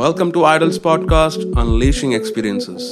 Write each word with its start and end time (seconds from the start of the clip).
Welcome 0.00 0.30
to 0.32 0.44
Idols 0.44 0.78
Podcast, 0.78 1.42
Unleashing 1.60 2.12
Experiences. 2.18 2.84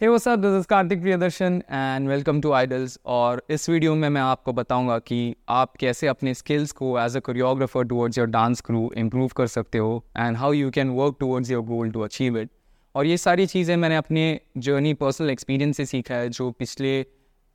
Hey 0.00 0.08
वो 0.08 0.18
sir 0.18 0.36
this 0.36 0.58
is 0.58 0.66
Kartik 0.66 1.00
Priyadarshan 1.02 1.62
and 1.70 2.08
welcome 2.08 2.40
to 2.40 2.52
Idols 2.52 2.98
और 3.06 3.42
इस 3.50 3.68
video 3.70 3.94
में 3.94 4.08
मैं 4.08 4.20
आपको 4.20 4.52
बताऊँगा 4.52 4.98
कि 4.98 5.36
आप 5.48 5.76
कैसे 5.76 6.06
अपने 6.06 6.34
स्किल्स 6.34 6.72
को 6.72 6.98
as 7.00 7.16
a 7.16 7.20
choreographer 7.20 7.84
towards 7.84 8.18
your 8.18 8.26
dance 8.26 8.60
crew 8.60 8.92
improve 8.96 9.28
कर 9.36 9.46
सकते 9.46 9.78
हो 9.78 10.04
and 10.16 10.36
how 10.36 10.52
you 10.52 10.70
can 10.70 10.88
work 10.88 11.16
towards 11.20 11.50
your 11.50 11.62
goal 11.62 11.90
to 11.90 12.00
achieve 12.00 12.38
it 12.38 12.50
और 12.94 13.06
ये 13.06 13.16
सारी 13.16 13.46
चीज़ें 13.46 13.76
मैंने 13.76 13.96
अपने 13.96 14.40
जर्नी 14.58 14.94
पर्सनल 14.94 15.30
एक्सपीरियंस 15.30 15.76
से 15.76 15.86
सीखा 15.86 16.14
है 16.14 16.28
जो 16.28 16.50
पिछले 16.50 17.06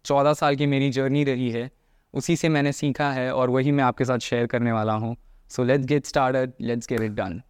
चौदह 0.06 0.34
साल 0.34 0.56
की 0.56 0.66
मेरी 0.66 0.90
जर्नी 0.90 1.24
रही 1.24 1.50
है 1.52 1.72
उसी 2.14 2.36
से 2.36 2.50
मैंने 2.50 2.72
सीखा 2.72 3.12
है 3.12 3.34
और 3.34 3.50
वही 3.50 3.72
मैं 3.72 3.84
आपके 3.84 4.06
साथ 4.06 4.20
शेयर 4.20 4.46
करने 4.46 4.72
वाला 4.72 4.94
हूँ। 4.94 5.16
So 5.50 5.64
let's 5.64 5.86
get 5.86 6.06
started 6.06 6.54
let's 6.62 6.88
get 6.90 7.02
it 7.02 7.12
done 7.12 7.42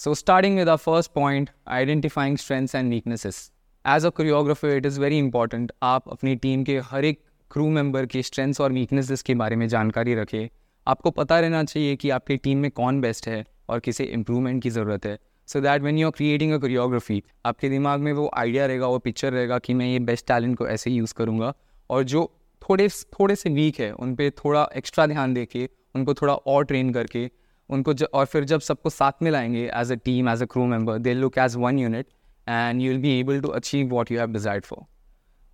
so 0.00 0.14
starting 0.14 0.56
with 0.56 0.68
the 0.68 0.74
first 0.76 1.10
point 1.14 1.50
identifying 1.68 2.36
strengths 2.38 2.74
and 2.74 2.90
weaknesses 2.90 3.40
as 3.84 4.04
a 4.06 4.08
choreographer 4.08 4.68
it 4.76 4.86
is 4.86 4.98
very 5.00 5.18
important 5.18 5.72
आप 5.82 6.08
अपनी 6.10 6.34
टीम 6.36 6.62
के 6.64 6.78
हर 6.84 7.04
एक 7.04 7.18
क्रू 7.50 7.68
मेंबर 7.70 8.06
के 8.06 8.22
स्ट्रेंथ्स 8.22 8.60
और 8.60 8.72
वीकनेसेस 8.72 9.22
के 9.22 9.34
बारे 9.34 9.56
में 9.56 9.66
जानकारी 9.68 10.14
रखें। 10.14 10.48
आपको 10.86 11.10
पता 11.10 11.38
रहना 11.40 11.62
चाहिए 11.64 11.96
कि 11.96 12.10
आपकी 12.10 12.36
टीम 12.36 12.58
में 12.58 12.70
कौन 12.70 13.00
बेस्ट 13.00 13.28
है 13.28 13.44
और 13.68 13.80
किसे 13.80 14.04
इम्प्रूवमेंट 14.04 14.62
की 14.62 14.70
ज़रूरत 14.70 15.06
है। 15.06 15.18
So 15.48 15.60
that 15.60 15.82
when 15.82 15.98
you 15.98 16.06
are 16.06 16.12
creating 16.12 16.52
a 16.52 16.58
choreography 16.58 17.22
आपके 17.46 17.68
दिमाग 17.68 18.00
में 18.00 18.12
वो 18.12 18.30
आइडिया 18.34 18.66
रहेगा, 18.66 18.86
वो 18.86 18.98
पिक्चर 18.98 19.32
रहेगा 19.32 19.58
कि 19.58 19.74
मैं 19.74 19.86
ये 19.86 19.98
बेस्ट 20.00 20.26
टैलेंट 20.26 20.56
को 20.58 20.68
ऐसे 20.68 20.90
यूज़ 20.90 21.14
करूँगा। 21.14 21.52
और 21.90 22.04
जो 22.04 22.24
थोड़े 22.62 22.88
थोड़े 22.88 23.36
से 23.36 23.50
वीक 23.50 23.80
है, 23.80 23.92
उन 23.92 24.14
पर 24.14 24.30
थोड़ा 24.44 24.68
एक्स्ट्रा 24.76 25.06
ध्यान 25.06 25.34
दे 25.34 25.44
के 25.46 25.68
उनको 25.94 26.14
थोड़ा 26.14 26.34
और 26.34 26.64
ट्रेन 26.64 26.92
करके 26.92 27.28
उनको 27.69 27.93
ज, 27.93 28.03
और 28.03 28.25
फिर 28.25 28.43
जब 28.43 28.59
सबको 28.59 28.89
साथ 28.89 29.23
में 29.23 29.31
लाएंगे 29.31 29.71
as 29.75 29.91
a 29.91 29.95
team 29.95 30.29
as 30.29 30.41
a 30.41 30.45
crew 30.45 30.65
member 30.65 30.97
they 30.97 31.13
look 31.13 31.37
as 31.37 31.55
one 31.55 31.79
unit 31.79 32.07
and 32.47 32.81
you'll 32.81 32.99
be 33.03 33.11
able 33.19 33.39
to 33.41 33.51
achieve 33.53 33.91
what 33.91 34.09
you 34.09 34.19
have 34.19 34.33
desired 34.33 34.65
for. 34.65 34.85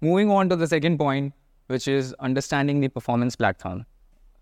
Moving 0.01 0.29
on 0.29 0.49
to 0.49 0.55
the 0.55 0.67
second 0.67 0.97
point, 0.97 1.33
which 1.67 1.87
is 1.87 2.13
understanding 2.19 2.81
the 2.81 2.89
performance 2.89 3.35
platform. 3.35 3.85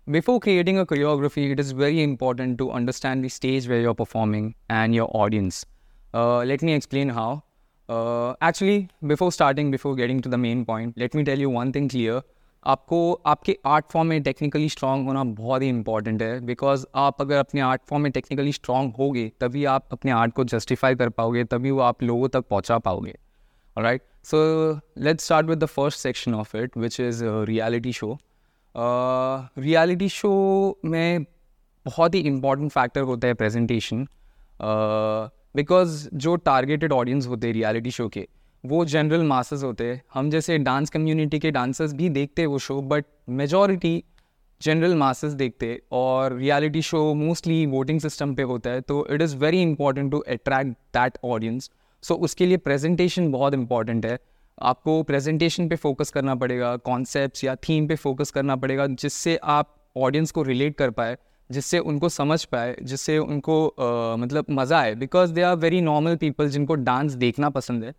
Before 0.06 0.40
creating 0.40 0.78
a 0.78 0.86
choreography, 0.86 1.52
it 1.52 1.60
is 1.60 1.70
very 1.72 2.02
important 2.02 2.58
to 2.58 2.70
understand 2.72 3.24
the 3.24 3.28
stage 3.28 3.68
where 3.68 3.80
you're 3.80 3.94
performing 3.94 4.54
and 4.68 4.94
your 4.94 5.08
audience. 5.16 5.64
Uh, 6.12 6.38
let 6.38 6.62
me 6.62 6.74
explain 6.74 7.08
how. 7.08 7.44
Uh, 7.88 8.34
actually, 8.40 8.88
before 9.06 9.30
starting, 9.30 9.70
before 9.70 9.94
getting 9.94 10.20
to 10.20 10.28
the 10.28 10.38
main 10.38 10.64
point, 10.64 10.94
let 10.96 11.14
me 11.14 11.22
tell 11.22 11.38
you 11.38 11.50
one 11.50 11.72
thing 11.72 11.88
clear. 11.88 12.22
आपको 12.67 13.13
आपके 13.25 13.57
art 13.65 13.85
form 13.91 14.07
में 14.07 14.23
technically 14.23 14.69
strong 14.69 15.07
होना 15.07 15.23
बहुत 15.23 15.61
ही 15.61 15.69
important 15.69 16.21
है 16.21 16.39
because 16.39 16.85
आप 16.95 17.21
अगर 17.21 17.37
अपने 17.37 17.61
आर्ट 17.61 17.81
फॉर्म 17.87 18.03
में 18.03 18.11
टेक्निकली 18.11 18.51
स्ट्रांग 18.51 18.93
होगे 18.99 19.31
तभी 19.39 19.65
आप 19.65 19.87
अपने 19.91 20.11
आर्ट 20.11 20.33
को 20.33 20.43
जस्टिफाई 20.43 20.95
कर 20.95 21.09
पाओगे 21.09 21.43
तभी 21.43 21.71
वो 21.71 21.79
आप 21.79 22.03
लोगों 22.03 22.29
तक 22.29 22.41
पहुँचा 22.41 22.77
पाओगे। 22.77 23.17
Right 23.77 24.01
so 24.23 24.39
let's 24.97 25.25
start 25.25 25.47
with 25.47 25.59
the 25.59 25.65
first 25.65 25.99
section 25.99 26.35
of 26.35 26.57
it 26.57 26.77
which 26.77 26.99
is 26.99 27.23
reality 27.25 27.93
show 27.93 28.17
reality 29.57 30.09
show 30.09 30.33
में 30.85 31.25
बहुत 31.85 32.15
ही 32.15 32.19
इंपॉर्टेंट 32.19 32.71
फैक्टर 32.71 33.01
होता 33.01 33.27
है 33.27 33.33
प्रेजेंटेशन 33.33 34.07
बिकॉज़ 35.55 36.07
uh, 36.07 36.13
जो 36.13 36.35
टारगेटेड 36.35 36.91
ऑडियंस 36.91 37.27
होते 37.27 37.47
हैं 37.47 37.53
रियलिटी 37.53 37.91
शो 37.91 38.09
के 38.09 38.27
वो 38.65 38.83
जनरल 38.85 39.23
मासेस 39.23 39.63
होते 39.63 39.83
हैं। 39.83 40.01
हम 40.13 40.29
जैसे 40.29 40.57
डांस 40.59 40.89
कम्युनिटी 40.89 41.39
के 41.39 41.51
डांसर्स 41.51 41.93
भी 41.93 42.09
देखते 42.09 42.41
हैं 42.41 42.49
वो 42.49 42.59
show 42.59 42.81
but 42.83 43.05
majority 43.31 44.03
general 44.61 44.95
masses 44.95 45.33
देखते 45.33 45.67
हैं 45.67 45.79
और 45.91 46.33
reality 46.33 46.81
show 46.81 47.13
mostly 47.15 47.65
voting 47.65 47.99
system 47.99 48.35
पे 48.35 48.43
होता 48.43 48.69
है 48.69 48.81
तो 48.81 49.05
it 49.11 49.21
is 49.21 49.35
very 49.37 49.61
important 49.61 50.11
to 50.11 50.19
attract 50.19 50.71
that 50.93 51.17
audience 51.25 51.69
so 52.03 52.15
उसके 52.25 52.45
लिए 52.45 52.57
प्रेजेंटेशन 52.59 53.31
बहुत 53.31 53.53
इंपॉर्टेंट 53.53 54.05
है। 54.05 54.17
आपको 54.61 55.01
प्रेजेंटेशन 55.03 55.67
पे 55.69 55.75
फोकस 55.75 56.09
करना 56.09 56.35
पड़ेगा 56.35 56.75
कॉन्सेप्ट 56.85 57.43
या 57.43 57.55
थीम 57.63 57.87
पे 57.87 57.95
फोकस 57.97 58.31
करना 58.31 58.55
पड़ेगा 58.55 58.87
जिससे 58.87 59.35
आप 59.43 59.75
ऑडियंस 59.97 60.31
को 60.31 60.43
रिलेट 60.43 60.75
कर 60.77 60.89
पाए 60.91 61.17
जिससे 61.49 61.79
उनको 61.81 62.09
समझ 62.09 62.43
पाए 62.45 62.75
जिससे 62.81 63.17
उनको 63.17 63.55
uh, 63.69 64.19
मतलब 64.19 64.45
मज़ा 64.51 64.79
आए। 64.79 64.93
Because 64.95 65.33
they 65.33 65.41
are 65.41 65.55
very 65.55 65.81
normal 65.81 66.15
people 66.15 66.49
जिनको 66.49 66.75
डांस 66.75 67.13
देखना 67.15 67.49
पसंद 67.49 67.83
है। 67.83 67.93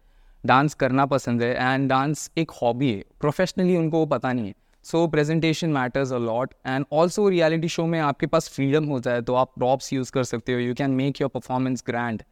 डांस 0.47 0.75
करना 0.75 1.07
पसंद 1.07 1.43
है 1.43 1.55
एंड 1.55 1.89
डांस 1.89 2.31
एक 2.39 2.51
हॉबी 2.63 2.91
है। 2.91 3.03
प्रोफेशनली 3.21 3.77
उनको 3.77 4.05
पता 4.07 4.33
नहीं 4.33 4.47
है। 4.47 4.55
So 4.85 5.07
presentation 5.09 5.71
matters 5.73 6.13
a 6.13 6.19
lot 6.19 6.55
and 6.67 6.85
also 6.93 7.29
reality 7.29 7.69
show 7.69 7.87
में 7.87 7.99
आपके 8.01 8.27
पास 8.27 8.49
फ्रीडम 8.49 8.85
होता 8.87 9.11
है 9.11 9.23
तो 9.23 9.35
आप 9.35 9.53
प्रॉप्स 9.59 9.93
यूज़ 9.93 10.13
कर 10.13 10.25
सकते 10.25 10.53
हो। 10.53 10.59
You 10.59 10.75
can 10.75 10.91
make 10.93 11.21
your 11.21 11.31
performance 11.35 11.85
grand 11.87 12.23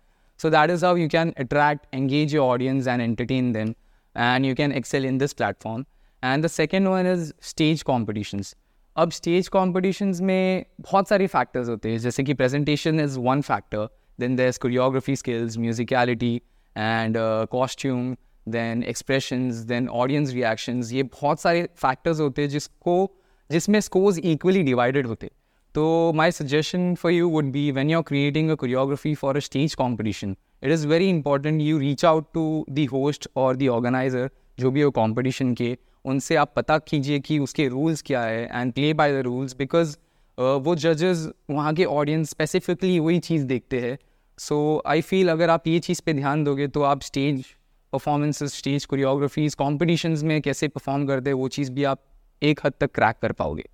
so 0.41 0.51
that 0.51 0.71
is 0.71 0.85
how 0.87 0.97
you 0.97 1.09
can 1.09 1.33
attract 1.39 1.95
engage 1.95 2.35
your 2.35 2.51
audience 2.51 2.87
and 2.87 3.03
entertain 3.03 3.53
them 3.53 3.75
and 4.17 4.47
you 4.47 4.55
can 4.55 4.73
excel 4.73 5.07
in 5.07 5.19
this 5.19 5.33
platform 5.33 5.85
and 6.23 6.45
the 6.45 6.49
second 6.49 6.89
one 6.89 7.07
is 7.07 7.33
stage 7.43 7.83
competitions 7.83 8.55
अब 8.97 9.11
stage 9.11 9.49
competitions 9.49 10.21
में 10.21 10.65
बहुत 10.81 11.09
सारे 11.09 11.27
factors 11.27 11.69
होते 11.69 11.91
हैं, 11.91 11.99
जैसे 11.99 12.23
कि 12.23 12.35
presentation 12.35 13.01
is 13.01 13.19
one 13.21 13.41
factor 13.41 13.89
then 14.21 14.37
there 14.37 14.53
choreography 14.63 15.17
skills 15.17 15.59
musicality 15.59 16.41
and 16.77 17.17
costume 17.51 18.15
then 18.47 18.83
expressions 18.83 19.55
then 19.67 19.89
audience 19.89 20.33
reactions 20.33 20.93
ये 20.93 21.03
बहुत 21.03 21.41
सारे 21.41 21.69
फैक्टर्स 21.77 22.21
होते 22.21 22.43
हैं 22.43 22.49
जिसको, 22.49 23.11
जिसमें 23.51 23.81
स्कोर्स 23.81 24.19
इक्वली 24.19 24.62
डिवाइडेड 24.62 25.07
होते 25.07 25.31
तो 25.75 26.12
my 26.15 26.31
suggestion 26.31 26.95
for 26.95 27.12
you 27.12 27.29
would 27.31 27.51
be 27.53 27.71
when 27.71 27.91
you 27.91 27.99
are 27.99 28.03
creating 28.03 28.51
a 28.51 28.55
choreography 28.55 29.15
for 29.15 29.37
a 29.37 29.41
stage 29.41 29.75
competition 29.75 30.37
it 30.62 30.71
is 30.71 30.87
very 30.89 31.09
important 31.11 31.61
you 31.62 31.79
reach 31.79 32.05
out 32.05 32.27
to 32.35 32.45
the 32.71 32.85
host 32.85 33.29
और 33.37 33.56
दी 33.56 33.69
ऑर्गेनाइजर 33.69 34.31
जो 34.59 34.71
भी 34.71 34.81
हो 34.81 34.91
competition 34.91 35.55
के, 35.55 35.77
उनसे 36.05 36.37
आप 36.37 36.53
पता 36.56 36.79
कीजिए 36.79 37.19
कि 37.21 37.39
उसके 37.39 37.67
रूल्स 37.69 38.03
क्या 38.03 38.23
है 38.23 38.49
and 38.53 38.73
play 38.73 38.93
by 38.95 39.12
the 39.12 39.25
rules 39.25 39.56
because 39.59 39.97
वो 40.39 40.75
जजेस 40.77 41.29
वहाँ 41.51 41.73
के 41.75 41.85
ऑडियंस 41.85 42.31
स्पेसिफिकली 42.31 42.99
वही 42.99 43.19
चीज़ 43.19 43.45
देखते 43.45 43.81
हैं। 43.81 43.99
सो 44.39 44.83
आई 44.87 45.00
फील 45.00 45.28
अगर 45.28 45.50
आप 45.50 45.67
ये 45.67 45.78
चीज़ 45.78 46.00
पे 46.06 46.12
ध्यान 46.12 46.43
दोगे 46.45 46.67
तो 46.69 46.83
आप 46.83 47.03
stage 47.03 47.45
performances 47.93 48.55
stage 48.55 48.84
choreographies 48.84 49.55
competitions 49.55 50.22
में 50.22 50.41
कैसे 50.43 50.69
परफॉर्म 50.69 51.06
करते 51.06 51.33
वो 51.33 51.49
चीज़ 51.49 51.71
भी 51.72 51.84
आप 51.84 52.03
एक 52.43 52.61
हद 52.65 52.73
तक 52.81 52.93
क्रैक 52.94 53.17
कर 53.23 53.33
पाओगे। 53.33 53.65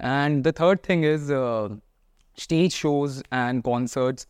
And 0.00 0.42
the 0.42 0.52
third 0.60 0.78
thing 0.88 1.04
is 1.04 1.32
stage 2.38 2.72
shows 2.72 3.22
and 3.34 3.62
concerts 3.62 4.26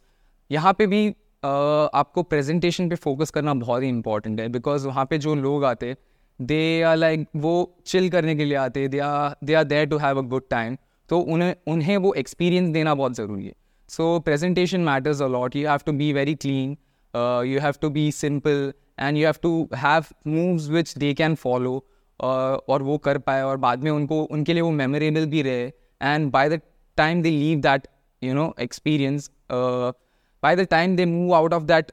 यहाँ 0.50 0.72
पे 0.72 0.86
भी 0.86 1.08
uh, 1.10 1.88
आपको 1.94 2.22
प्रेजेंटेशन 2.22 2.88
पे 2.88 2.96
फोकस 2.96 3.30
करना 3.30 3.54
बहुत 3.54 3.82
ही 3.82 3.88
इंपॉर्टेंट 3.88 4.40
है 4.40 4.48
बिकॉज़ 4.48 4.86
वहाँ 4.86 5.04
पे 5.10 5.18
जो 5.18 5.34
लोग 5.34 5.64
आते 5.64 5.94
दे 6.40 6.82
आर 6.82 6.96
लाइक 6.96 7.26
वो 7.36 7.54
चिल 7.86 8.08
करने 8.10 8.34
के 8.36 8.44
लिए 8.44 8.56
आते 8.56 8.88
they 8.88 8.98
are 8.98 9.36
they 9.44 9.54
are 9.54 9.64
there 9.64 9.86
to 9.86 9.98
have 9.98 10.18
a 10.18 10.26
good 10.28 10.48
time 10.50 10.76
तो 11.08 11.18
उन्हें 11.18 11.54
उन्हें 11.66 11.96
वो 11.96 12.14
एक्सपीरियंस 12.14 12.68
देना 12.68 12.94
बहुत 12.94 13.14
ज़रूरी 13.14 13.46
है। 13.46 13.52
So 13.88 14.20
presentation 14.20 14.84
matters 14.84 15.20
a 15.20 15.26
lot. 15.26 15.54
You 15.54 15.66
have 15.68 15.84
to 15.84 15.92
be 15.92 16.12
very 16.12 16.34
clean. 16.36 16.76
Uh, 17.14 17.42
you 17.46 17.60
have 17.60 17.78
to 17.80 17.90
be 17.90 18.10
simple 18.10 18.72
and 18.98 19.16
you 19.16 19.26
have 19.26 19.40
to 19.42 19.68
have 19.72 20.12
moves 20.24 20.68
which 20.68 20.94
they 20.94 21.14
can 21.14 21.36
follow 21.36 21.76
uh, 22.20 22.58
और 22.68 22.82
वो 22.82 22.96
कर 22.98 23.18
पाए 23.18 23.42
और 23.42 23.56
बाद 23.56 23.82
में 23.84 23.90
उनको 23.90 24.22
उनके 24.32 24.52
लिए 24.54 24.62
वो 24.62 24.70
मेमोरेबल 24.70 25.26
भी 25.26 25.42
रहे 25.42 25.66
and 26.02 26.30
by 26.32 26.48
the 26.48 26.60
time 26.98 27.22
they 27.22 27.30
leave 27.30 27.60
that 27.60 27.86
you 28.22 28.34
know 28.34 28.54
experience 28.60 29.30
by 29.50 30.56
the 30.56 30.66
time 30.70 30.96
they 30.96 31.04
move 31.06 31.34
out 31.34 31.54
of 31.54 31.62
that 31.72 31.90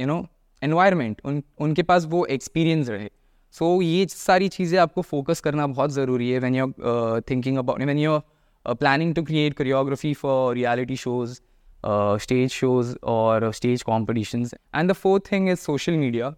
you 0.00 0.06
know 0.06 0.24
environment 0.62 1.20
उन 1.24 1.42
उनके 1.60 1.82
पास 1.82 2.04
वो 2.06 2.24
एक्सपीरियंस 2.36 2.88
रहे 2.88 3.10
सो 3.54 3.64
so, 3.64 3.82
ये 3.82 4.06
सारी 4.10 4.48
चीज़ें 4.48 4.78
आपको 4.80 5.02
फोकस 5.02 5.40
करना 5.40 5.66
बहुत 5.66 5.90
ज़रूरी 5.92 6.30
है 6.30 6.38
when 6.38 6.54
you 6.54 6.66
thinking 7.30 7.58
about 7.58 7.82
when 7.82 7.98
you 7.98 8.18
planning 8.64 9.12
to 9.14 9.22
create 9.22 9.54
choreography 9.54 10.16
for 10.16 10.52
reality 10.54 10.96
shows, 10.96 11.40
stage 12.18 12.50
shows, 12.52 12.96
or 13.02 13.44
uh, 13.44 13.52
stage 13.52 13.84
competitions. 13.84 14.54
And 14.72 14.88
the 14.88 14.94
fourth 14.94 15.26
thing 15.26 15.48
is 15.48 15.60
social 15.60 15.96
media. 15.96 16.34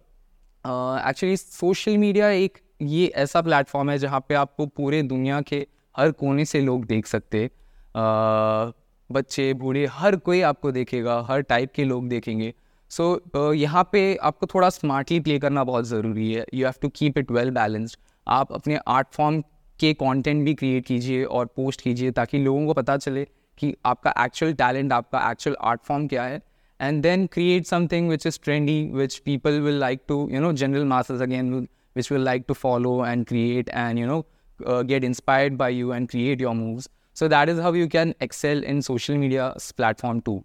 Actually 0.65 1.37
social 1.37 1.97
media 1.97 2.29
एक 2.29 2.57
ये 2.81 3.05
ऐसा 3.15 3.41
प्लेटफॉर्म 3.41 3.89
है 3.89 3.97
जहाँ 3.97 4.19
पे 4.29 4.35
आपको 4.35 4.65
पूरे 4.77 5.01
दुनिया 5.03 5.39
के 5.41 5.65
हर 5.95 6.11
कोने 6.11 6.45
से 6.45 6.61
लोग 6.61 6.85
देख 6.85 7.07
सकते 7.07 7.45
uh, 7.47 8.73
बच्चे 9.09 9.53
बूढ़े 9.53 9.85
हर 9.91 10.15
कोई 10.25 10.41
आपको 10.41 10.71
देखेगा 10.71 11.19
हर 11.29 11.41
टाइप 11.41 11.71
के 11.75 11.83
लोग 11.83 12.07
देखेंगे 12.09 12.53
सो 12.91 13.13
uh, 13.35 13.53
यहाँ 13.53 13.89
पे 13.91 14.15
आपको 14.15 14.47
थोड़ा 14.53 14.69
स्मार्टली 14.69 15.19
प्ले 15.19 15.39
करना 15.39 15.63
बहुत 15.63 15.85
ज़रूरी 15.87 16.31
है 16.33 16.45
you 16.53 16.65
have 16.65 16.81
to 16.81 16.89
keep 16.95 17.17
it 17.17 17.31
well 17.31 17.51
balanced 17.51 17.97
आप 18.27 18.51
अपने 18.53 18.79
आर्ट 18.87 19.07
फॉर्म 19.13 19.41
के 19.79 19.93
कंटेंट 19.93 20.43
भी 20.45 20.53
क्रिएट 20.53 20.85
कीजिए 20.85 21.23
और 21.23 21.45
पोस्ट 21.45 21.81
कीजिए 21.81 22.11
ताकि 22.11 22.37
लोगों 22.37 22.65
को 22.67 22.73
पता 22.73 22.97
चले 22.97 23.27
कि 23.59 23.75
आपका 23.85 24.13
एक्चुअल 24.25 24.53
टैलेंट 24.53 24.93
आपका 24.93 25.29
एक्चुअल 25.31 25.55
आर्ट 25.61 25.81
फॉर्म 25.83 26.07
क्या 26.07 26.23
है। 26.23 26.41
And 26.81 27.01
then 27.03 27.25
create 27.27 27.65
something 27.65 28.09
which 28.09 28.27
is 28.27 28.39
trendy 28.43 28.83
which 28.93 29.17
people 29.17 29.59
will 29.59 29.79
like 29.79 30.01
to 30.07 30.29
you 30.31 30.41
know 30.41 30.51
general 30.53 30.85
masters 30.85 31.21
again 31.21 31.67
which 31.95 32.11
will 32.11 32.21
like 32.21 32.43
to 32.47 32.53
follow 32.53 33.05
and 33.05 33.25
create 33.25 33.69
and 33.69 33.99
you 33.99 34.07
know 34.07 34.23
get 34.61 35.03
inspired 35.03 35.53
by 35.53 35.75
you 35.75 35.93
and 35.93 36.09
create 36.09 36.41
your 36.41 36.53
moves 36.53 36.89
so 37.15 37.27
that 37.27 37.49
is 37.49 37.61
how 37.61 37.75
you 37.75 37.87
can 37.87 38.13
excel 38.23 38.63
in 38.63 38.81
social 38.81 39.13
media 39.13 39.47
platform 39.77 40.19
too 40.19 40.43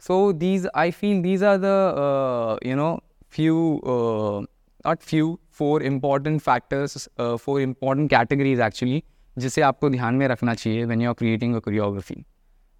so 0.00 0.32
these 0.32 0.68
I 0.74 0.90
feel 0.90 1.22
these 1.22 1.44
are 1.44 1.56
two 1.56 2.74
no 2.74 3.00
few 3.30 3.80
not 4.86 4.98
few 5.00 5.38
four 5.60 5.74
important 5.82 6.40
factors 6.40 7.08
four 7.20 7.60
important 7.60 8.10
categories 8.10 8.60
actually 8.60 9.02
जिसे 9.36 9.62
आपको 9.62 9.90
ध्यान 9.90 10.14
में 10.14 10.26
रखना 10.28 10.54
चाहिए 10.54 10.86
when 10.86 11.04
you 11.04 11.12
are 11.12 11.16
creating 11.22 11.56
a 11.56 11.60
choreography. 11.60 12.18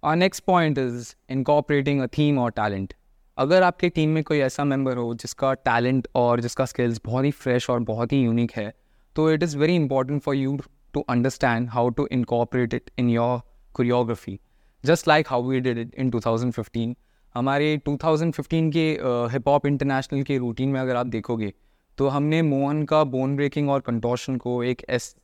Our 0.03 0.15
next 0.15 0.45
point 0.45 0.77
is 0.77 1.15
incorporating 1.29 2.01
a 2.01 2.07
theme 2.17 2.41
or 2.43 2.51
talent. 2.59 2.93
अगर 3.37 3.63
आपके 3.63 3.89
team 3.89 4.09
में 4.09 4.23
कोई 4.23 4.39
ऐसा 4.39 4.63
मेंबर 4.63 4.97
हो 4.97 5.13
जिसका 5.13 5.53
टैलेंट 5.53 6.07
और 6.15 6.41
जिसका 6.41 6.65
स्किल्स 6.65 7.01
बहुत 7.05 7.25
ही 7.25 7.31
फ्रेश 7.31 7.69
और 7.69 7.79
बहुत 7.79 8.11
ही 8.13 8.21
यूनिक 8.21 8.51
है 8.51 8.73
तो 9.15 9.31
it 9.31 9.43
is 9.43 9.57
very 9.57 9.75
important 9.75 10.21
for 10.21 10.35
you 10.35 10.57
to 10.93 11.01
understand 11.09 11.69
how 11.69 11.89
to 11.89 12.07
incorporate 12.11 12.73
it 12.73 12.89
in 12.99 13.09
your 13.09 13.41
choreography 13.75 14.39
just 14.83 15.07
like 15.07 15.27
how 15.29 15.43
we 15.43 15.59
did 15.59 15.77
it 15.77 15.95
in 15.95 16.11
2015 16.11 16.93
हमारे 17.35 17.77
2015 17.89 18.71
के 18.73 18.87
हिप 19.33 19.47
हॉप 19.47 19.65
इंटरनेशनल 19.65 20.23
के 20.23 20.37
रूटीन 20.37 20.69
में 20.69 20.79
अगर 20.81 20.95
आप 20.95 21.07
देखोगे 21.07 21.53
तो 21.97 22.07
हमने 22.07 22.41
मोहन 22.41 22.83
का 22.83 23.03
बोन 23.03 23.35
ब्रेकिंग 23.35 23.69
और 23.69 23.79
कंटोशन 23.79 24.37
को 24.37 24.63
एक 24.63 24.85
ऐस, 24.89 25.15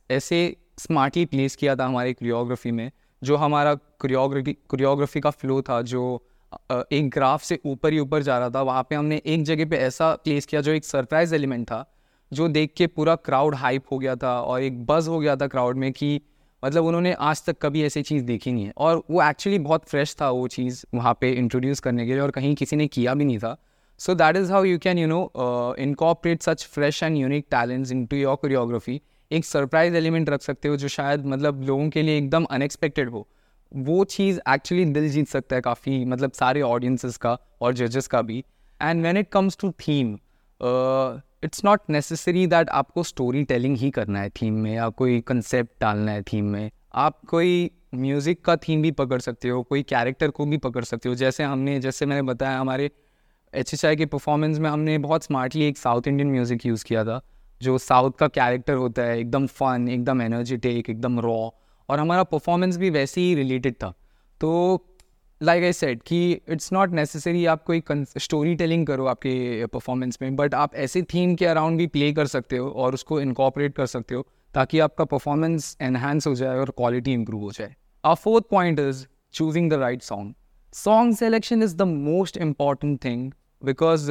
स्मार्टली 0.78 1.24
प्लेस 1.24 1.56
किया 1.56 1.76
था 1.76 1.86
हमारे 1.86 2.12
कोरियोग्राफी 2.12 2.70
में 2.70 2.90
जो 3.22 3.36
हमारा 3.36 3.74
कोरियोग्राफी 3.74 4.52
कोरियोग्राफी 4.68 5.20
का 5.20 5.30
फ्लो 5.30 5.62
था 5.62 5.82
जो 5.82 6.02
एक 6.92 7.10
ग्राफ 7.10 7.42
से 7.42 7.58
ऊपर 7.66 7.92
ही 7.92 7.98
ऊपर 7.98 8.22
जा 8.22 8.38
रहा 8.38 8.50
था 8.50 8.62
वहाँ 8.62 8.82
पे 8.82 8.94
हमने 8.94 9.20
एक 9.26 9.42
जगह 9.42 9.66
पे 9.66 9.76
ऐसा 9.76 10.14
प्लेस 10.14 10.46
किया 10.46 10.60
जो 10.60 10.72
एक 10.72 10.84
सरप्राइज़ 10.84 11.34
एलिमेंट 11.34 11.66
था 11.66 11.84
जो 12.32 12.48
देख 12.48 12.72
के 12.76 12.86
पूरा 12.86 13.14
क्राउड 13.14 13.54
हाइप 13.54 13.84
हो 13.92 13.98
गया 13.98 14.16
था 14.16 14.40
और 14.40 14.62
एक 14.62 14.86
बज़ 14.86 15.08
हो 15.08 15.18
गया 15.20 15.36
था 15.36 15.46
क्राउड 15.46 15.76
में 15.76 15.92
कि 15.92 16.20
मतलब 16.64 16.84
उन्होंने 16.84 17.12
आज 17.12 17.44
तक 17.44 17.56
कभी 17.62 17.82
ऐसी 17.84 18.02
चीज़ 18.02 18.24
देखी 18.24 18.52
नहीं 18.52 18.64
है। 18.64 18.72
और 18.76 19.02
वो 19.10 19.22
एक्चुअली 19.22 19.58
बहुत 19.58 19.84
फ्रेश 19.84 20.16
था 20.20 20.30
वो 20.30 20.46
चीज़ 20.48 20.84
वहाँ 20.94 21.16
पे 21.20 21.32
इंट्रोड्यूस 21.32 21.80
करने 21.80 22.06
के 22.06 22.12
लिए 22.12 22.20
और 22.20 22.30
कहीं 22.30 22.54
किसी 22.54 22.76
ने 22.76 22.86
किया 22.86 23.14
भी 23.14 23.24
नहीं 23.24 23.38
था। 23.38 23.56
So 24.00 24.14
that 24.14 24.36
is 24.36 24.52
how 24.52 24.64
you 24.64 24.78
can 24.78 24.98
you 24.98 25.06
know 25.08 25.74
incorporate 25.78 26.42
such 26.42 26.66
fresh 26.66 27.02
and 27.02 27.16
unique 27.16 27.46
talents 27.50 27.92
into 28.06 28.16
your 28.16 28.36
choreography 28.36 29.00
एक 29.30 29.44
सरप्राइज़ 29.44 29.96
एलिमेंट 29.96 30.30
रख 30.30 30.42
सकते 30.42 30.68
हो 30.68 30.76
जो 30.76 30.88
शायद 30.88 31.26
मतलब 31.26 31.62
लोगों 31.62 31.88
के 31.90 32.02
लिए 32.02 32.16
एकदम 32.18 32.44
अनएक्सपेक्टेड 32.50 33.10
हो। 33.10 33.26
वो 33.72 34.04
चीज़ 34.06 34.40
एक्चुअली 34.48 34.84
दिल 34.86 35.08
जीत 35.10 35.28
सकता 35.28 35.56
है 35.56 35.62
काफ़ी 35.62 36.04
मतलब 36.04 36.32
सारे 36.32 36.62
ऑडियंसिस 36.62 37.16
का 37.16 37.36
और 37.60 37.72
जजेस 37.74 38.06
का 38.06 38.22
भी। 38.22 38.38
And 38.80 39.00
when 39.02 39.16
it 39.16 39.28
comes 39.32 39.56
to 39.60 39.70
theme 39.80 40.14
it's 41.44 41.64
not 41.64 41.80
necessary 41.90 42.46
that 42.46 42.68
आपको 42.70 43.02
स्टोरी 43.02 43.42
टेलिंग 43.44 43.76
ही 43.76 43.90
करना 43.90 44.20
है 44.20 44.30
थीम 44.32 44.54
में 44.54 44.72
या 44.74 44.88
कोई 44.90 45.20
कंसेप्ट 45.20 45.70
डालना 45.80 46.12
है 46.12 46.22
थीम 46.22 46.44
में। 46.46 46.70
आप 46.94 47.20
कोई 47.28 47.70
म्यूज़िक 47.94 48.44
का 48.44 48.56
थीम 48.58 48.82
भी 48.82 48.90
पकड़ 48.92 49.20
सकते 49.20 49.48
हो, 49.48 49.62
कोई 49.62 49.82
कैरेक्टर 49.84 50.30
को 50.30 50.44
भी 50.46 50.56
पकड़ 50.58 50.84
सकते 50.84 51.08
हो। 51.08 51.14
जैसे 51.14 51.44
हमने, 51.44 51.78
जैसे 51.80 52.06
मैंने 52.06 52.22
बताया, 52.22 52.58
हमारे 52.58 52.90
एच 53.54 53.72
एच 53.74 53.84
आई 53.84 53.96
के 53.96 54.06
परफॉर्मेंस 54.06 54.58
में 54.58 54.68
हमने 54.70 54.96
बहुत 54.98 55.24
स्मार्टली 55.24 55.64
एक 55.64 55.78
साउथ 55.78 56.06
इंडियन 56.08 56.30
म्यूज़िक 56.30 56.66
यूज़ 56.66 56.84
किया 56.84 57.04
था, 57.04 57.20
जो 57.60 57.78
साउथ 57.78 58.12
का 58.18 58.28
कैरेक्टर 58.28 58.74
होता 58.74 59.02
है, 59.02 59.18
एकदम 59.18 59.46
फन 59.48 59.88
एकदम 59.88 60.22
एनर्जेटिक 60.22 60.90
एकदम 60.90 61.20
रॉ 61.20 61.48
और 61.88 61.98
हमारा 61.98 62.22
परफॉर्मेंस 62.24 62.76
भी 62.76 62.90
वैसे 62.90 63.20
ही 63.20 63.34
रिलेटेड 63.34 63.74
था। 63.74 63.92
तो 64.40 64.86
लाइक 65.40 65.64
आई 65.64 65.72
सेड 65.72 66.02
कि 66.02 66.32
इट्स 66.32 66.72
नॉट 66.72 66.90
नेसेसरी 66.90 67.44
आप 67.46 67.62
कोई 67.64 67.82
स्टोरी 68.18 68.54
टेलिंग 68.54 68.86
करो 68.86 69.06
आपके 69.06 69.66
परफॉर्मेंस 69.66 70.18
में 70.22 70.34
बट 70.36 70.54
आप 70.54 70.74
ऐसे 70.76 71.02
थीम 71.04 71.34
के 71.34 71.46
अराउंड 71.46 71.78
भी 71.78 71.86
प्ले 71.88 72.12
कर 72.12 72.26
सकते 72.26 72.56
हो 72.56 72.68
और 72.68 72.94
उसको 72.94 73.20
इनकॉपरेट 73.20 73.74
कर 73.76 73.86
सकते 73.86 74.14
हो, 74.14 74.26
ताकि 74.54 74.78
आपका 74.78 75.04
परफॉर्मेंस 75.04 75.76
एनहेंस 75.82 76.26
हो 76.26 76.34
जाए 76.34 76.58
और 76.58 76.70
क्वालिटी 76.70 77.12
इंप्रूव 77.12 77.42
हो 77.42 77.50
जाए। 77.52 77.74
आ 78.04 78.14
fourth 78.14 78.44
point 78.50 78.80
is 78.80 79.04
choosing 79.34 79.70
the 79.70 79.74
right 79.80 80.02
song 80.02 80.34
song 80.74 81.16
selection 81.16 81.62
is 81.62 81.76
the 81.76 81.82
most 81.82 82.36
important 82.36 83.04
thing 83.04 83.32
because 83.64 84.10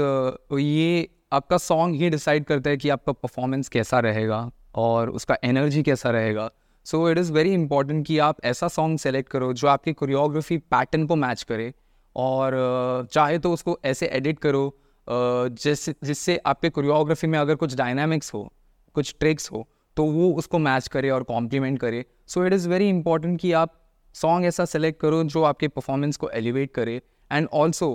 ये 0.53 1.09
आपका 1.33 1.57
सॉन्ग 1.57 1.95
ही 1.95 2.09
डिसाइड 2.09 2.45
करता 2.45 2.69
है 2.69 2.77
कि 2.77 2.89
आपका 2.89 3.11
परफॉर्मेंस 3.11 3.69
कैसा 3.69 3.99
रहेगा 3.99 4.49
और 4.75 5.09
उसका 5.09 5.37
एनर्जी 5.43 5.83
कैसा 5.83 6.09
रहेगा। 6.11 6.49
So 6.85 7.09
it 7.09 7.17
is 7.17 7.31
very 7.33 7.53
important 7.53 8.05
कि 8.07 8.17
आप 8.19 8.43
ऐसा 8.43 8.67
सॉन्ग 8.67 8.99
सेलेक्ट 8.99 9.29
करो 9.29 9.51
जो 9.53 9.67
आपकी 9.67 9.93
कोरियोग्राफी 9.93 10.57
पैटर्न 10.57 11.05
को 11.07 11.15
मैच 11.15 11.43
करे 11.43 11.73
और 12.15 13.07
चाहे 13.11 13.37
तो 13.39 13.51
उसको 13.53 13.79
ऐसे 13.85 14.05
एडिट 14.07 14.39
करो 14.39 14.63
जिससे 15.07 15.93
जिससे 16.03 16.37
आपके 16.45 16.69
कोरियोग्राफी 16.69 17.27
में 17.27 17.37
अगर 17.39 17.55
कुछ 17.55 17.75
डायनामिक्स 17.75 18.33
हो, 18.33 18.51
कुछ 18.95 19.15
ट्रिक्स 19.19 19.51
हो 19.51 19.67
तो 19.97 20.03
वो 20.03 20.31
उसको 20.33 20.59
मैच 20.59 20.87
करे 20.87 21.09
और 21.09 21.23
कॉम्प्लीमेंट 21.23 21.79
करे। 21.79 22.05
So 22.27 22.45
it 22.45 22.53
is 22.53 22.67
very 22.69 22.89
important 22.89 23.39
कि 23.39 23.51
आप 23.53 23.73
सॉन्ग 24.15 24.45
ऐसा 24.45 24.65
सेलेक्ट 24.65 24.99
करो 25.01 25.23
जो 25.25 25.43
आपके 25.43 25.67
परफॉर्मेंस 25.67 26.17
को 26.17 26.29
एलिवेट 26.29 26.73
करे। 26.73 27.01
एंड 27.31 27.47
ऑल्सो 27.53 27.89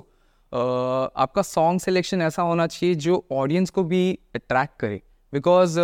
आपका 0.56 1.42
सॉन्ग 1.42 1.80
सिलेक्शन 1.80 2.22
ऐसा 2.22 2.42
होना 2.42 2.66
चाहिए 2.66 2.94
जो 2.96 3.24
ऑडियंस 3.32 3.70
को 3.70 3.84
भी 3.84 4.18
अट्रैक्ट 4.34 4.78
करे। 4.80 5.00
Because 5.32 5.78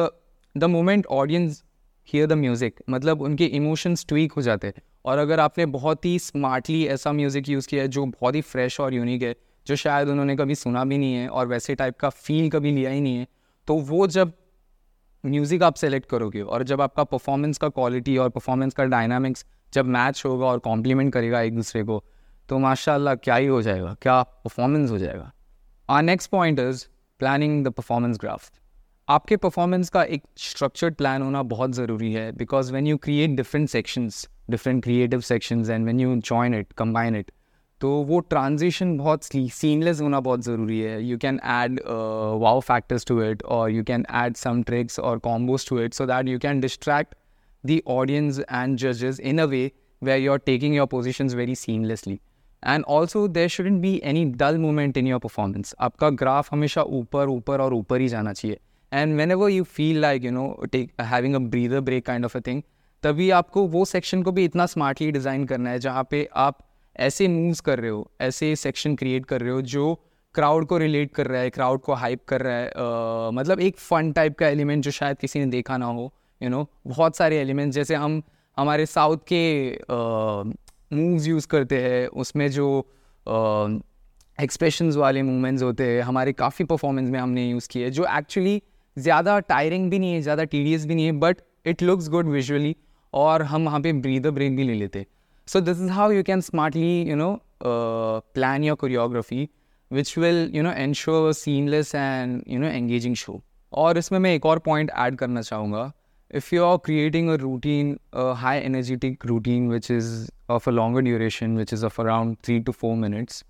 the 0.54 0.64
moment 0.64 1.06
audience 1.12 1.62
hear 2.08 2.26
the 2.26 2.32
music 2.34 2.82
मतलब 2.90 3.22
उनके 3.22 3.44
इमोशंस 3.46 4.04
ट्वीक 4.08 4.32
हो 4.32 4.42
जाते 4.42 4.66
हैं। 4.66 4.82
और 5.04 5.18
अगर 5.18 5.40
आपने 5.40 5.66
बहुत 5.68 6.04
ही 6.04 6.18
स्मार्टली 6.18 6.84
ऐसा 6.86 7.12
म्यूज़िक 7.12 7.48
यूज़ 7.48 7.68
किया 7.68 7.82
है 7.82 7.88
जो 7.88 8.04
बहुत 8.06 8.34
ही 8.34 8.40
फ्रेश 8.42 8.80
और 8.80 8.94
यूनिक 8.94 9.22
है, 9.22 9.34
जो 9.66 9.76
शायद 9.76 10.08
उन्होंने 10.08 10.36
कभी 10.36 10.54
सुना 10.54 10.84
भी 10.84 10.98
नहीं 10.98 11.14
है 11.14 11.28
और 11.28 11.46
वैसे 11.46 11.74
टाइप 11.74 11.98
का 11.98 12.08
फील 12.08 12.48
कभी 12.50 12.72
लिया 12.72 12.90
ही 12.90 13.00
नहीं 13.00 13.16
है 13.16 13.26
तो 13.68 13.74
वो 13.74 14.06
जब 14.06 14.32
म्यूज़िक 15.24 15.62
आप 15.62 15.74
सेलेक्ट 15.74 16.08
करोगे 16.08 16.40
और 16.42 16.62
जब 16.62 16.80
आपका 16.80 17.04
परफॉर्मेंस 17.04 17.58
का 17.58 17.68
क्वालिटी 17.68 18.16
और 18.16 18.28
परफॉर्मेंस 18.28 18.74
का 18.74 18.84
डायनामिक्स 18.84 19.44
जब 19.72 19.86
मैच 19.88 20.22
होगा 20.26 20.46
और 20.46 20.58
कॉम्प्लीमेंट 20.58 21.12
करेगा 21.12 21.40
एक 21.40 21.54
दूसरे 21.54 21.82
को 21.84 22.02
तो 22.52 22.58
माशाल्लाह 22.58 23.14
क्या 23.16 23.34
ही 23.34 23.46
हो 23.46 23.60
जाएगा, 23.62 23.94
क्या 24.02 24.22
परफॉर्मेंस 24.22 24.90
हो 24.90 24.98
जाएगा। 24.98 25.30
Our 25.88 26.02
next 26.02 26.30
point 26.30 26.58
is 26.60 26.84
planning 27.20 27.64
the 27.64 27.68
performance 27.68 28.18
graph 28.20 28.50
आपके 29.08 29.36
परफॉर्मेंस 29.36 29.88
का 29.90 30.02
एक 30.16 30.22
स्ट्रक्चर्ड 30.38 30.94
प्लान 30.94 31.22
होना 31.22 31.42
बहुत 31.52 31.72
ज़रूरी 31.74 32.12
है 32.12 32.30
because 32.32 32.72
when 32.72 32.86
you 32.86 32.96
create 32.96 33.36
different 33.36 33.68
sections 33.68 34.26
different 34.50 34.82
creative 34.84 35.20
sections 35.28 35.70
and 35.70 35.84
when 35.84 36.00
you 36.00 36.16
join 36.30 36.54
it 36.54 36.72
combine 36.78 37.16
it 37.16 37.30
तो 37.80 37.90
वो 38.10 38.18
ट्रांजिशन 38.20 38.96
बहुत 38.96 39.24
सीनलेस 39.24 40.00
होना 40.00 40.20
बहुत 40.20 40.44
ज़रूरी 40.44 40.80
है। 40.80 41.00
You 41.02 41.18
can 41.18 41.40
add 41.44 41.80
wow 42.42 42.60
factors 42.60 43.06
to 43.06 43.22
it 43.22 43.42
और 43.58 43.70
you 43.70 43.84
can 43.84 44.04
add 44.24 44.36
some 44.36 44.62
tricks 44.62 44.98
और 45.00 45.18
combos 45.28 45.68
to 45.68 45.78
it 45.80 45.94
so 45.94 46.06
that 46.06 46.28
you 46.28 46.38
can 46.38 46.60
distract 46.60 47.14
the 47.64 47.80
audience 47.96 48.40
and 48.50 48.76
जजेस 48.78 49.20
in 49.20 49.38
a 49.38 49.44
way 49.54 49.70
where 50.02 50.20
you 50.20 50.32
are 50.32 50.38
taking 50.46 50.74
your 50.74 50.88
positions 50.92 51.34
very 51.34 51.54
seamlessly. 51.54 52.18
And 52.66 52.84
also 52.88 53.26
there 53.28 53.48
shouldn't 53.48 53.80
be 53.80 54.00
any 54.04 54.24
dull 54.24 54.58
moment 54.58 54.96
in 54.96 55.06
your 55.06 55.20
performance 55.20 55.74
आपका 55.80 56.10
graph 56.10 56.52
हमेशा 56.52 56.82
ऊपर 56.82 57.28
ऊपर 57.28 57.60
और 57.60 57.74
ऊपर 57.74 58.00
ही 58.00 58.08
जाना 58.08 58.32
चाहिए। 58.32 58.58
And 58.92 59.16
whenever 59.30 59.50
you 59.50 59.64
feel 59.64 60.00
like 60.00 60.24
you 60.24 60.30
know 60.30 60.46
take 60.72 60.92
having 61.00 61.34
a 61.34 61.38
breather 61.38 61.80
break 61.80 62.06
kind 62.06 62.24
of 62.24 62.38
a 62.38 62.40
thing 62.46 62.62
तभी 63.02 63.30
आपको 63.30 63.66
वो 63.66 63.84
सेक्शन 63.84 64.22
को 64.22 64.32
भी 64.32 64.44
इतना 64.44 64.66
स्मार्टली 64.66 65.10
डिज़ाइन 65.12 65.44
करना 65.44 65.70
है 65.70 65.78
जहाँ 65.78 66.06
पे 66.10 66.28
आप 66.36 66.58
ऐसे 66.96 67.28
मूव्स 67.28 67.60
कर 67.60 67.80
रहे 67.80 67.90
हो 67.90 68.10
ऐसे 68.20 68.56
सेक्शन 68.56 68.94
क्रिएट 68.96 69.26
कर 69.26 69.40
रहे 69.40 69.52
हो 69.52 69.62
जो 69.62 69.94
क्राउड 70.34 70.66
को 70.66 70.78
रिलेट 70.78 71.12
कर 71.14 71.26
रहा 71.26 71.40
है 71.40 71.50
क्राउड 71.50 71.80
को 71.80 71.92
हाइप 71.92 72.24
कर 72.28 72.40
रहा 72.40 72.56
है। 72.56 72.70
uh, 72.70 73.34
मतलब 73.34 73.60
एक 73.60 73.76
फन 73.76 74.12
टाइप 74.12 74.38
का 74.38 74.48
एलिमेंट 74.48 74.84
जो 74.84 74.90
शायद 74.90 75.18
किसी 75.18 75.38
ने 75.38 75.46
देखा 75.46 75.76
ना 75.76 75.86
हो 75.86 76.02
यू 76.42 76.48
you 76.48 76.50
नो 76.50 76.62
know, 76.62 76.96
बहुत 76.96 77.16
सारे 77.16 77.38
एलिमेंट्स 77.38 77.74
जैसे 77.74 77.94
हम 77.94 78.22
हमारे 78.56 78.86
साउथ 78.86 79.16
के 79.32 79.70
मूव्स 80.92 81.26
यूज़ 81.26 81.46
करते 81.46 81.80
हैं 81.82 82.06
उसमें 82.06 82.48
जो 82.50 82.66
एक्सप्रेशंस 84.38 84.94
uh, 84.94 85.00
वाले 85.00 85.22
मूवमेंट्स 85.22 85.62
होते 85.62 85.84
हैं 85.84 86.02
हमारे 86.02 86.32
काफ़ी 86.32 86.64
परफॉर्मेंस 86.64 87.10
में 87.10 87.18
हमने 87.20 87.48
यूज़ 87.50 87.68
किए 87.68 87.90
जो 87.90 88.06
एक्चुअली 88.18 88.62
ज़्यादा 88.96 89.38
टायरिंग 89.38 89.90
भी 89.90 89.98
नहीं 89.98 90.12
है 90.12 90.20
ज़्यादा 90.22 90.44
टीडीएस 90.44 90.86
भी 90.86 90.94
नहीं 90.94 91.06
है 91.06 91.12
but 91.12 91.36
it 91.66 91.82
looks 91.82 92.08
good 92.08 92.28
visually 92.28 92.76
और 93.12 93.42
हम 93.42 93.64
वहाँ 93.64 93.80
पे 93.80 93.92
ब्रीदर 93.92 94.30
ब्रेक 94.30 94.56
भी 94.56 94.62
ले 94.62 94.74
लेते 94.74 95.06
so 95.48 95.60
this 95.60 95.80
is 95.80 95.90
how 95.90 96.10
you 96.10 96.22
can 96.22 96.40
smartly 96.40 97.02
you 97.02 97.16
know 97.16 97.40
plan 97.64 98.64
your 98.64 98.76
choreography 98.76 99.48
which 99.92 100.18
will 100.18 100.50
you 100.54 100.62
know 100.62 100.72
ensure 100.72 101.32
seamless 101.32 101.94
and 101.94 102.42
you 102.48 102.58
know 102.58 102.66
engaging 102.66 103.14
show 103.14 103.40
और 103.72 103.98
इसमें 103.98 104.18
मैं 104.18 104.34
एक 104.34 104.46
और 104.46 104.58
पॉइंट 104.58 104.90
ऐड 104.90 105.16
करना 105.16 105.42
चाहूँगा। 105.42 105.92
If 106.34 106.54
you 106.54 106.64
are 106.64 106.76
creating 106.76 107.28
a 107.28 107.34
routine 107.34 107.98
high 108.36 108.58
energetic 108.58 109.26
routine 109.26 109.68
which 109.68 109.90
is 109.90 110.30
of 110.52 110.70
a 110.70 110.72
longer 110.72 111.00
duration 111.00 111.56
which 111.56 111.72
is 111.72 111.84
of 111.86 112.00
around 112.02 112.36
three 112.44 112.58
two 112.60 112.72
four 112.72 112.96
minutes 112.96 113.44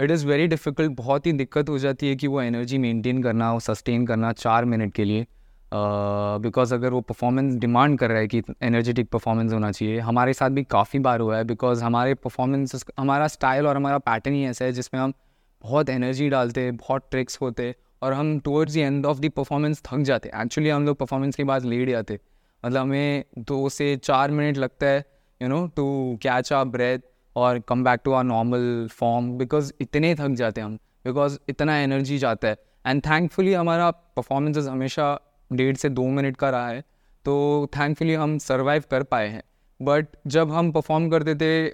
it 0.00 0.10
is 0.10 0.26
very 0.26 0.46
difficult 0.46 0.92
बहुत 0.92 1.26
ही 1.26 1.32
दिक्कत 1.32 1.68
हो 1.68 1.78
जाती 1.78 2.08
है 2.08 2.16
कि 2.16 2.26
वो 2.26 2.42
एनर्जी 2.42 2.78
मेंटेन 2.78 3.22
करना 3.22 3.52
वो 3.52 3.60
सस्टेन 3.60 4.06
करना 4.06 4.32
चार 4.32 4.64
मिनट 4.64 4.92
के 4.94 5.04
लिए 5.04 5.26
बिकॉज़ 5.74 6.68
uh, 6.68 6.74
अगर 6.74 6.90
वो 6.90 7.00
परफॉर्मेंस 7.00 7.54
डिमांड 7.54 7.98
कर 7.98 8.08
रहा 8.08 8.18
है 8.18 8.26
कि 8.26 8.42
एनर्जेटिक 8.62 9.08
परफॉर्मेंस 9.08 9.52
होना 9.52 9.70
चाहिए 9.72 9.98
हमारे 9.98 10.32
साथ 10.32 10.50
भी 10.50 10.62
काफ़ी 10.64 10.98
बार 10.98 11.20
हुआ 11.20 11.36
है 11.36 11.44
बिकॉज़ 11.44 11.82
हमारे 11.84 12.14
परफॉर्मेंस 12.14 12.84
हमारा 12.98 13.26
स्टाइल 13.28 13.66
और 13.66 13.76
हमारा 13.76 13.98
पैटर्न 13.98 14.34
ही 14.34 14.44
ऐसा 14.44 14.64
है 14.64 14.72
जिसमें 14.72 15.00
हम 15.00 15.12
बहुत 15.64 15.88
एनर्जी 15.90 16.28
डालते 16.28 16.70
बहुत 16.70 17.08
ट्रिक्स 17.10 17.38
होते 17.40 17.74
और 18.02 18.12
हम 18.12 18.38
towards 18.40 18.74
the 18.74 18.76
end 18.76 19.06
of 19.06 19.20
the 19.20 19.30
performance 19.30 19.82
थक 19.86 20.02
जाते। 20.02 20.30
एक्चुअली 20.34 20.70
हम 20.70 20.86
लोग 20.86 20.96
परफॉर्मेंस 20.96 21.36
के 21.36 21.44
बाद 21.44 21.64
लेट 21.64 21.90
जाते। 21.90 22.18
मतलब 22.64 22.80
हमें 22.80 23.24
दो 23.38 23.68
से 23.68 23.96
चार 23.96 24.30
मिनट 24.30 24.56
लगता 24.56 24.86
है 24.86 25.04
you 25.40 25.48
know 25.48 25.66
to 25.76 25.86
catch 26.22 26.52
a 26.52 26.62
breath 26.66 26.98
और 27.36 27.58
come 27.68 27.84
back 27.84 28.00
to 28.04 28.12
our 28.12 28.24
normal 28.24 28.88
form 28.92 29.30
because 29.38 29.72
इतने 29.80 30.14
थक 30.14 30.34
जाते 30.34 30.60
हैं 30.60 30.66
हम 30.66 30.76
बिकॉज़ 31.04 31.38
इतना 31.48 31.76
एनर्जी 31.78 32.18
जाता 32.18 32.48
है. 32.48 32.56
एंड 32.86 33.02
थैंकफुली 33.06 33.52
हमारा 33.54 33.90
परफॉर्मेंसेज 33.90 34.68
हमेशा 34.68 35.18
डेढ़ 35.50 35.76
से 35.76 35.88
दो 35.90 36.06
मिनट 36.10 36.36
का 36.36 36.50
रहा 36.50 36.68
है 36.68 36.80
तो 37.24 37.34
थैंकफुली 37.76 38.14
हम 38.14 38.38
सर्वाइव 38.38 38.84
कर 38.90 39.02
पाए 39.02 39.28
हैं. 39.28 39.42
बट 39.80 40.06
जब 40.26 40.50
हम 40.52 40.70
परफॉर्म 40.72 41.08
करते 41.10 41.34
थे 41.34 41.68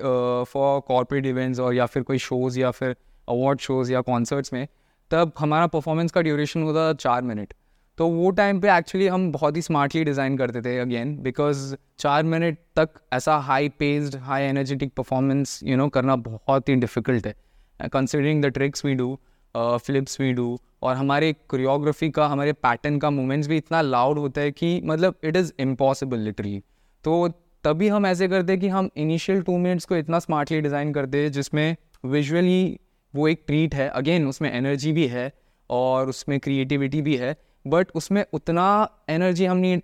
फॉर 0.44 0.80
कॉर्पोरेट 0.80 1.26
इवेंट्स 1.26 1.60
और 1.60 1.74
या 1.74 1.86
फिर 1.86 2.02
कोई 2.02 2.18
शोज़ 2.18 2.58
या 2.60 2.70
फिर 2.70 2.96
अवार्ड 3.28 3.60
शोज़ 3.60 3.92
या 3.92 4.00
कॉन्सर्ट्स 4.02 4.52
में, 4.52 4.66
तब 5.10 5.32
हमारा 5.38 5.66
परफॉर्मेंस 5.66 6.12
का 6.12 6.20
ड्यूरेशन 6.20 6.62
होता 6.62 6.88
था 6.88 6.96
चार 6.96 7.22
मिनट 7.22 7.54
तो 7.98 8.06
वो 8.08 8.30
टाइम 8.30 8.60
पे 8.60 8.68
एक्चुअली 8.76 9.06
हम 9.08 9.30
बहुत 9.32 9.56
ही 9.56 9.62
स्मार्टली 9.62 10.04
डिज़ाइन 10.04 10.36
करते 10.36 10.60
थे 10.62 10.78
अगेन 10.78 11.16
बिकॉज़ 11.22 11.74
चार 11.98 12.22
मिनट 12.24 12.58
तक 12.76 13.00
ऐसा 13.12 13.36
high 13.40 13.68
paced 13.78 14.16
high 14.20 14.42
energetic 14.42 14.92
performance 14.96 15.60
you 15.64 15.76
know 15.76 15.88
करना 15.88 16.16
बहुत 16.18 16.68
ही 16.68 16.74
डिफ़िकल्ट 16.76 17.26
है। 17.26 17.88
Considering 17.88 18.42
the 18.44 18.46
tricks 18.48 18.84
we 18.84 18.94
do 18.94 19.18
flips 19.54 20.20
we 20.20 20.32
do 20.32 20.58
और 20.82 20.96
हमारे 20.96 21.32
कोरियोग्राफी 21.48 22.10
का, 22.10 22.26
हमारे 22.26 22.52
पैटर्न 22.54 22.98
का 22.98 23.10
मूवमेंट्स 23.10 23.48
भी 23.48 23.56
इतना 23.56 23.80
लाउड 23.82 24.18
होता 24.18 24.40
है 24.40 24.50
कि 24.52 24.80
मतलब 24.84 25.14
इट 25.24 25.36
इज़ 25.36 25.52
इम्पॉसिबल 25.60 26.18
लिटरली 26.18 26.62
तो 27.04 27.28
तभी 27.64 27.88
हम 27.88 28.06
ऐसे 28.06 28.28
करते 28.28 28.56
कि 28.56 28.68
हम 28.68 28.88
इनिशियल 28.96 29.42
टू 29.42 29.58
मिनट्स 29.58 29.84
को 29.84 29.96
इतना 29.96 30.18
स्मार्टली 30.18 30.60
डिज़ाइन 30.60 30.92
करते 30.92 31.28
जिसमें 31.30 31.76
विजुअली 32.06 32.78
वो 33.14 33.28
एक 33.28 33.42
ट्रीट 33.46 33.74
है। 33.74 33.88
अगेन 33.90 34.26
उसमें 34.26 34.52
एनर्जी 34.52 34.92
भी 34.92 35.06
है 35.06 35.32
और 35.70 36.08
उसमें 36.08 36.38
क्रिएटिविटी 36.40 37.02
भी 37.02 37.16
है। 37.16 37.36
बट 37.64 37.90
उसमें 37.94 38.24
उतना 38.32 38.66
एनर्जी 39.08 39.44
हम 39.44 39.56
नहीं 39.56 39.80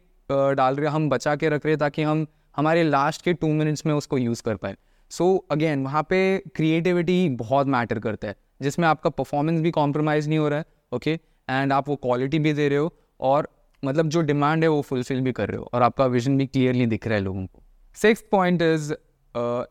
डाल 0.56 0.76
रहे, 0.76 0.88
हम 0.88 1.08
बचा 1.10 1.34
के 1.36 1.48
रख 1.48 1.66
रहे 1.66 1.76
ताकि 1.76 2.02
हम 2.02 2.26
हमारे 2.56 2.82
लास्ट 2.84 3.22
के 3.22 3.32
टू 3.34 3.48
मिनट्स 3.48 3.86
में 3.86 3.94
उसको 3.94 4.18
यूज़ 4.18 4.42
कर 4.42 4.56
पाए। 4.56 4.76
सो 5.10 5.34
अगेन 5.50 5.84
वहाँ 5.84 6.02
पे 6.02 6.20
क्रिएटिविटी 6.56 7.28
बहुत 7.36 7.66
मैटर 7.66 7.98
करता 7.98 8.28
है, 8.28 8.36
जिसमें 8.62 8.86
आपका 8.88 9.10
परफॉर्मेंस 9.10 9.60
भी 9.60 9.70
कॉम्प्रोमाइज़ 9.72 10.28
नहीं 10.28 10.38
हो 10.38 10.48
रहा 10.48 10.58
है 10.58 10.64
ओके 10.92 11.14
okay? 11.14 11.26
एंड 11.48 11.72
आप 11.72 11.88
वो 11.88 11.96
क्वालिटी 11.96 12.38
भी 12.38 12.52
दे 12.52 12.68
रहे 12.68 12.78
हो 12.78 12.92
और 13.20 13.48
मतलब 13.82 14.08
जो 14.08 14.20
डिमांड 14.22 14.62
है 14.62 14.68
वो 14.68 14.80
फुलफिल 14.82 15.20
भी 15.20 15.32
कर 15.32 15.48
रहे 15.48 15.58
हो 15.58 15.68
और 15.74 15.82
आपका 15.82 16.06
विजन 16.06 16.36
भी 16.38 16.46
क्लियरली 16.46 16.86
दिख 16.86 17.06
रहा 17.06 17.16
है 17.16 17.22
लोगों 17.24 17.44
को। 17.46 17.62
Six 17.96 18.24
point 18.30 18.62
is 18.62 18.92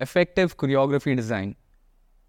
effective 0.02 0.52
choreography 0.58 1.14
design 1.16 1.54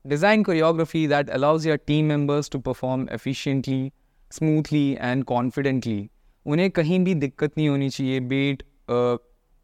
design 0.04 0.42
choreography 0.42 1.06
that 1.08 1.30
allows 1.30 1.66
your 1.66 1.76
team 1.86 2.04
members 2.06 2.50
to 2.50 2.58
perform 2.60 3.06
efficiently 3.12 3.90
smoothly 4.30 4.96
and 5.00 5.24
confidently 5.24 6.10
उन्हें 6.46 6.70
कहीं 6.70 7.04
भी 7.04 7.14
दिक्कत 7.14 7.52
नहीं 7.58 7.68
होनी 7.68 7.88
चाहिए 7.88 8.20
बीट 8.20 8.62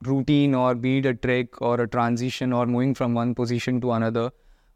रूटीन 0.03 0.55
और 0.55 0.75
बीट 0.75 1.07
अ 1.07 1.11
ट्रैक 1.11 1.63
और 1.63 1.81
अ 1.81 1.85
ट्रांजिशन 1.85 2.53
और 2.53 2.67
moving 2.67 2.95
from 2.95 3.19
one 3.19 3.35
position 3.35 3.81
to 3.81 3.89
another 3.89 4.31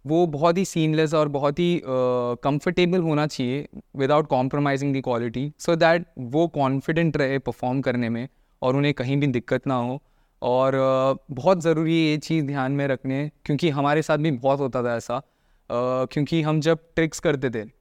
वो 0.06 0.26
बहुत 0.26 0.58
ही 0.58 0.64
सीनलेस 0.64 1.14
और 1.14 1.28
बहुत 1.28 1.58
ही 1.58 1.82
कंफर्टेबल 1.86 2.98
uh, 2.98 3.04
होना 3.04 3.26
चाहिए 3.26 3.68
without 3.96 4.26
compromising 4.26 4.92
the 4.92 5.00
quality 5.00 5.52
so 5.58 5.76
that 5.76 6.06
वो 6.18 6.48
कॉन्फिडेंट 6.48 7.16
रहे 7.16 7.38
परफॉर्म 7.38 7.80
करने 7.80 8.08
में 8.08 8.28
और 8.62 8.76
उन्हें 8.76 8.94
कहीं 8.94 9.16
भी 9.16 9.26
दिक्कत 9.26 9.66
ना 9.66 9.74
हो। 9.74 10.02
और 10.42 10.72
uh, 10.72 11.34
बहुत 11.36 11.62
ज़रूरी 11.62 12.04
है 12.04 12.10
ये 12.10 12.16
चीज़ 12.16 12.44
ध्यान 12.44 12.72
में 12.72 12.86
रखने 12.88 13.30
क्योंकि 13.44 13.70
हमारे 13.70 14.02
साथ 14.02 14.18
भी 14.18 14.30
बहुत 14.30 14.58
होता 14.58 14.82
था 14.82 14.96
ऐसा 14.96 15.20
uh, 15.20 16.12
क्योंकि 16.12 16.42
हम 16.42 16.60
जब 16.60 16.78
ट्रिक्स 16.94 17.20
करते 17.20 17.50
थे 17.50 17.77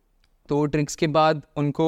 तो 0.49 0.65
ट्रिक्स 0.65 0.95
के 0.95 1.07
बाद 1.15 1.41
उनको 1.57 1.87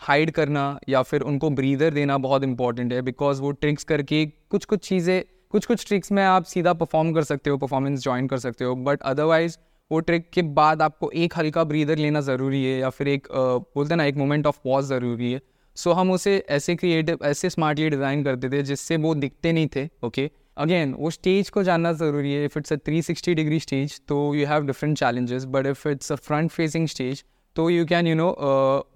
हाइड 0.00 0.30
करना 0.30 0.64
या 0.88 1.02
फिर 1.02 1.20
उनको 1.22 1.50
ब्रीदर 1.50 1.94
देना 1.94 2.18
बहुत 2.18 2.44
इंपॉर्टेंट 2.44 2.92
है 2.92 3.00
बिकॉज़ 3.02 3.40
वो 3.42 3.50
ट्रिक्स 3.56 3.84
करके 3.84 4.24
कुछ 4.50 4.64
कुछ 4.64 4.88
चीज़ें 4.88 5.22
कुछ 5.50 5.66
कुछ 5.66 5.86
ट्रिक्स 5.86 6.12
में 6.12 6.22
आप 6.24 6.44
सीधा 6.44 6.72
परफॉर्म 6.72 7.12
कर 7.14 7.24
सकते 7.24 7.50
हो 7.50 7.56
परफॉर्मेंस 7.56 8.02
ज्वाइन 8.02 8.26
कर 8.26 8.38
सकते 8.38 8.64
हो 8.64 8.74
बट 8.84 9.02
अदरवाइज़ 9.04 9.56
वो 9.90 10.00
ट्रिक 10.00 10.30
के 10.30 10.42
बाद 10.54 10.82
आपको 10.82 11.10
एक 11.16 11.36
हल्का 11.36 11.64
ब्रीदर 11.64 11.98
लेना 11.98 12.20
ज़रूरी 12.22 12.64
है 12.64 12.78
या 12.78 12.90
फिर 12.90 13.08
एक 13.08 13.28
बोलते 13.32 13.94
ना 13.94 14.04
एक 14.04 14.16
मोमेंट 14.16 14.46
ऑफ़ 14.46 14.58
पॉज 14.64 14.84
ज़रूरी 14.84 15.32
है 15.32 15.40
सो 15.76 15.90
so, 15.90 15.96
हम 15.96 16.10
उसे 16.10 16.36
ऐसे 16.50 16.74
क्रिएटिव 16.76 17.18
ऐसे 17.24 17.50
स्मार्टली 17.50 17.90
डिज़ाइन 17.90 18.24
करते 18.24 18.48
थे 18.48 18.62
जिससे 18.62 18.96
वो 18.96 19.14
दिखते 19.16 19.52
नहीं 19.52 19.68
थे 19.76 19.88
ओके 20.02 20.26
okay? 20.26 20.36
अगेन 20.56 20.92
वो 20.94 21.10
स्टेज 21.10 21.48
को 21.50 21.62
जानना 21.62 21.92
ज़रूरी 21.92 22.32
है 22.32 22.44
if 22.44 22.58
it's 22.58 22.72
a 22.72 22.76
360 22.78 23.34
degree 23.34 23.58
stage 23.60 24.00
तो 24.08 24.18
you 24.34 24.46
have 24.46 24.66
different 24.66 24.96
challenges 24.98 25.44
but 25.46 25.66
if 25.66 25.88
it's 25.88 26.12
a 26.12 26.16
front 26.16 26.50
facing 26.50 26.86
stage 26.88 27.24
तो 27.56 27.68
यू 27.70 27.84
कैन 27.86 28.06
यू 28.06 28.14
नो 28.14 28.28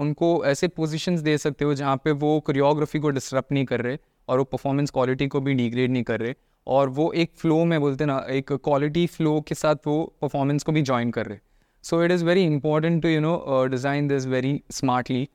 उनको 0.01 0.29
ऐसे 0.47 0.69
पोजिशन 0.69 1.17
दे 1.23 1.37
सकते 1.39 1.65
हो 1.65 1.75
जहाँ 1.75 1.97
पे 2.05 2.11
वो 2.23 2.39
क्रियोग्राफी 2.47 2.99
को 2.99 3.11
डिस्टर्ब 3.11 3.45
नहीं 3.53 3.65
कर 3.65 3.81
रहे 3.81 3.99
और 4.29 4.39
वो 4.39 4.45
परफॉर्मेंस 4.45 4.91
क्वालिटी 4.91 5.27
को 5.29 5.41
भी 5.41 5.55
डिग्रेड 5.55 5.91
नहीं 5.91 6.03
कर 6.05 6.21
रहे 6.21 6.35
और 6.67 6.89
वो 6.89 7.13
एक 7.13 7.31
फ्लो 7.37 7.65
में 7.65 7.81
बोलते 7.81 8.05
ना, 8.05 8.19
एक 8.31 8.53
क्वालिटी 8.53 9.07
फ्लो 9.07 9.41
के 9.49 9.55
साथ 9.55 9.87
वो 9.87 10.03
परफॉर्मेंस 10.23 10.63
को 10.63 10.73
भी 10.73 10.83
ज्वाइन 10.83 11.11
कर 11.11 11.27
रहे। 11.27 11.39
So 11.85 12.03
it 12.05 12.11
is 12.11 12.25
very 12.25 12.45
important 12.45 13.03
to 13.03 13.09
you 13.09 13.21
know 13.21 13.65
design 13.71 14.09
this 14.09 14.27
very 14.27 14.61
smartly 14.71 15.29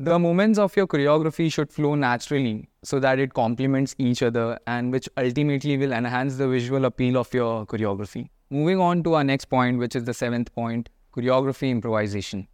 the 0.00 0.16
moments 0.20 0.58
of 0.58 0.78
your 0.78 0.86
choreography 0.90 1.48
should 1.50 1.68
flow 1.70 1.94
naturally 1.94 2.62
so 2.84 3.00
that 3.00 3.18
it 3.20 3.32
compliments 3.32 3.96
each 4.00 4.22
other 4.24 4.58
and 4.68 4.92
which 4.92 5.08
ultimately 5.18 5.76
will 5.76 5.92
enhance 5.92 6.38
the 6.38 6.52
visual 6.52 6.84
appeal 6.84 7.16
of 7.16 7.36
your 7.36 7.64
choreography 7.64 8.26
moving 8.52 8.80
on 8.80 9.02
to 9.02 9.14
our 9.14 9.24
next 9.24 9.48
point 9.48 9.80
which 9.80 9.96
is 9.96 10.04
the 10.04 10.12
seventh 10.12 10.44
point 10.56 10.88
choreography 11.14 11.70
improvisation 11.70 12.44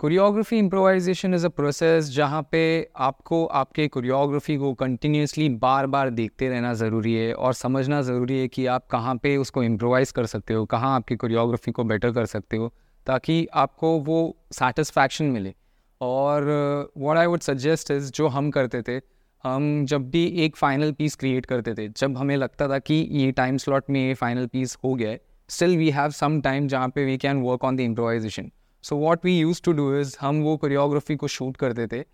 choreography 0.00 0.58
improvisation 0.58 1.34
is 1.34 1.46
a 1.46 1.48
process 1.48 2.08
जहाँ 2.10 2.42
पे 2.52 2.60
आपको 2.96 3.44
आपके 3.46 3.86
choreography 3.88 4.56
को 4.56 4.72
continuously 4.74 5.48
बार 5.58 5.86
बार 5.86 6.10
देखते 6.10 6.48
रहना 6.48 6.72
ज़रूरी 6.74 7.14
है 7.14 7.32
और 7.34 7.52
समझना 7.54 8.00
ज़रूरी 8.02 8.38
है 8.40 8.48
कि 8.48 8.66
आप 8.66 8.86
कहाँ 8.86 9.14
पे 9.16 9.36
उसको 9.36 9.62
इम्प्रोवाइज़ 9.62 10.12
कर 10.12 10.26
सकते 10.26 10.54
हो, 10.54 10.64
कहाँ 10.66 10.94
आपकी 10.94 11.16
कोरियोग्राफी 11.16 11.72
को 11.72 11.84
बेटर 11.84 12.12
कर 12.12 12.26
सकते 12.26 12.56
हो, 12.56 12.72
ताकि 13.06 13.46
आपको 13.54 13.98
वो 14.00 14.36
सेटिस्फैक्शन 14.52 15.24
मिले। 15.26 15.54
और 16.00 16.92
what 16.98 17.16
I 17.16 17.26
would 17.26 17.40
suggest 17.40 17.90
is 17.90 18.12
जो 18.12 18.28
हम 18.28 18.50
करते 18.50 18.82
थे, 18.82 19.00
हम 19.44 19.84
जब 19.86 20.10
भी 20.10 20.26
एक 20.44 20.56
फ़ाइनल 20.56 20.92
पीस 20.92 21.14
क्रिएट 21.16 21.46
करते 21.46 21.74
थे, 21.74 21.88
जब 21.88 22.16
हमें 22.18 22.36
लगता 22.36 22.68
था 22.68 22.78
कि 22.78 22.94
ये 23.12 23.30
टाइम 23.32 23.56
स्लॉट 23.56 23.90
में 23.90 24.06
ये 24.08 24.14
फ़ाइनल 24.14 24.46
पीस 24.46 24.76
हो 24.84 24.94
गया 24.94 25.10
है 25.10 25.20
still 25.52 25.76
we 25.76 25.90
have 25.90 26.14
some 26.14 26.40
time 26.42 26.68
जहाँ 26.68 26.88
पे 26.88 27.06
we 27.06 27.20
can 27.24 27.42
work 27.42 27.64
on 27.64 27.76
the 27.76 27.88
improvisation. 27.90 28.50
So 28.82 28.96
what 28.96 29.24
we 29.24 29.44
used 29.44 29.64
to 29.64 29.74
do 29.74 30.00
is 30.00 30.16
हम 30.20 30.42
वो 30.42 30.58
choreography 30.64 31.16
को 31.16 31.28
shoot 31.28 31.56
करते 31.56 31.86
थे 31.86 32.04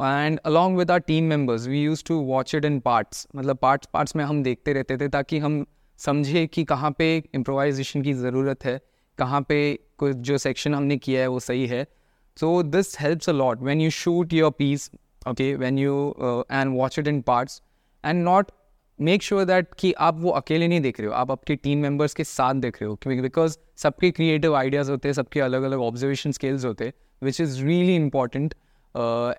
and 0.00 0.40
along 0.44 0.78
with 0.78 0.90
our 0.90 0.98
team 0.98 1.24
members 1.24 1.66
we 1.66 1.82
use 1.82 2.04
to 2.04 2.14
watch 2.14 2.54
it 2.54 2.64
in 2.64 2.80
parts 2.80 3.28
मतलब 3.36 3.56
parts 3.56 3.88
parts 3.92 4.16
में 4.16 4.24
हम 4.24 4.42
देखते 4.42 4.72
रहते 4.72 4.96
थे 4.96 5.08
ताकि 5.08 5.38
हम 5.38 5.66
समझे 5.98 6.46
कि 6.46 6.64
कहाँ 6.64 6.90
पे 6.90 7.22
इम्प्रोवाइजेशन 7.34 8.02
की 8.02 8.12
ज़रूरत 8.12 8.64
है, 8.64 8.80
कहाँ 9.18 9.40
पे 9.40 9.78
कुछ 9.98 10.16
जो 10.16 10.38
सेक्शन 10.38 10.74
हमने 10.74 10.96
किया 10.96 11.20
है 11.20 11.26
वो 11.26 11.40
सही 11.40 11.66
है 11.66 11.86
so 12.40 12.62
this 12.62 13.00
helps 13.00 13.28
a 13.28 13.32
lot 13.32 13.62
when 13.62 13.80
you 13.80 13.90
shoot 13.90 14.32
your 14.32 14.50
piece 14.50 14.90
okay 15.28 15.54
when 15.54 15.78
you 15.78 16.14
and 16.52 16.76
watch 16.78 16.98
it 16.98 17.08
in 17.08 17.20
parts 17.20 17.62
and 18.04 18.24
not 18.24 18.50
make 19.00 19.22
sure 19.22 19.44
that 19.44 19.66
कि 19.78 19.92
आप 19.92 20.20
वो 20.20 20.30
अकेले 20.30 20.68
नहीं 20.68 20.80
देख 20.80 21.00
रहे 21.00 21.08
हो 21.08 21.14
आप 21.14 21.30
आपके 21.30 21.56
टीम 21.56 21.78
मेंबर्स 21.78 22.14
के 22.14 22.24
साथ 22.24 22.54
देख 22.54 22.82
रहे 22.82 22.88
हो 22.88 22.94
क्योंकि 22.94 23.20
बिकॉज़ 23.20 23.58
सबके 23.76 24.10
क्रिएटिव 24.10 24.54
आइडियाज़ 24.54 24.90
होते 24.90 25.08
हैं 25.08 25.12
सबके 25.12 25.40
अलग 25.40 25.62
अलग 25.62 25.78
ऑब्जर्वेशन 25.78 26.32
स्किल्स 26.32 26.64
होते 26.64 26.84
हैं 26.84 26.92
विच 27.22 27.40
इज़ 27.40 27.64
रियली 27.64 27.96
इंपॉर्टेंट 27.96 28.54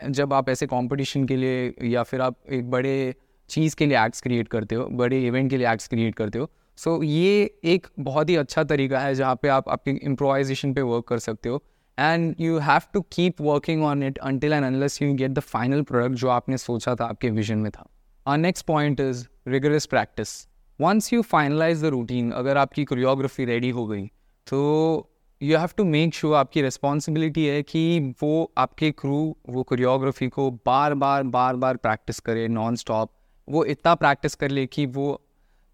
जब 0.09 0.33
आप 0.33 0.49
ऐसे 0.49 0.65
कॉम्पिटिशन 0.65 1.25
के 1.25 1.35
लिए 1.35 1.73
या 1.83 2.03
फिर 2.03 2.21
आप 2.21 2.35
एक 2.51 2.69
बड़े 2.69 3.15
चीज़ 3.49 3.75
के 3.75 3.85
लिए 3.85 4.05
एक्ट्स 4.05 4.21
क्रिएट 4.21 4.47
करते 4.47 4.75
हो 4.75 4.85
बड़े 4.85 5.27
इवेंट 5.27 5.49
के 5.49 5.57
लिए 5.57 5.71
एक्ट्स 5.71 5.87
क्रिएट 5.87 6.15
करते 6.15 6.39
हो 6.39 6.51
सो 6.77 6.97
so, 6.97 7.03
ये 7.03 7.55
एक 7.63 7.87
बहुत 7.99 8.29
ही 8.29 8.35
अच्छा 8.35 8.63
तरीका 8.63 8.99
है 8.99 9.15
जहाँ 9.15 9.35
पे 9.35 9.47
आप 9.47 9.69
आपकी 9.69 9.91
इम्प्रोवाइजेशन 9.91 10.73
पे 10.73 10.81
वर्क 10.81 11.03
कर 11.07 11.17
सकते 11.17 11.49
हो 11.49 11.63
and 11.99 12.35
you 12.39 12.57
have 12.57 12.81
to 12.93 13.01
keep 13.01 13.41
working 13.41 13.83
on 13.83 14.03
it 14.03 14.17
until 14.17 14.53
and 14.53 14.65
unless 14.65 15.01
you 15.01 15.13
get 15.13 15.31
the 15.31 15.39
final 15.39 15.81
product 15.81 16.11
जो 16.11 16.27
आपने 16.27 16.57
सोचा 16.57 16.95
था 16.95 17.05
आपके 17.05 17.29
विजन 17.29 17.57
में 17.57 17.71
था। 17.71 17.89
Our 18.27 18.63
point 18.63 19.01
point 19.01 19.25
is 19.57 19.85
practice 19.85 20.47
once 20.81 21.13
you 21.13 21.21
finalize 21.21 21.81
the 21.81 21.85
routine 21.85 22.31
अगर 22.31 22.57
आपकी 22.57 22.83
कोरियोग्राफी 22.83 23.45
रेडी 23.45 23.69
हो 23.69 23.87
गई 23.87 24.05
तो 24.47 24.59
you 25.43 25.57
have 25.57 25.69
to 25.77 25.83
make 25.83 26.13
sure 26.13 26.35
आपकी 26.35 26.61
रिस्पॉन्सिबिलिटी 26.61 27.45
है 27.45 27.63
कि 27.63 28.13
वो 28.21 28.51
आपके 28.57 28.91
क्रू 28.91 29.37
वो 29.49 29.63
कोरियोग्राफी 29.63 30.27
को 30.27 30.51
बार 30.51 30.93
बार 30.93 31.23
बार 31.23 31.55
बार 31.55 31.77
प्रैक्टिस 31.77 32.19
करे 32.19 32.47
नॉन 32.47 32.75
स्टॉप 32.75 33.11
वो 33.49 33.65
इतना 33.65 33.95
प्रैक्टिस 33.95 34.35
कर 34.35 34.49
ले 34.49 34.65
कि 34.65 34.85
वो 34.85 35.21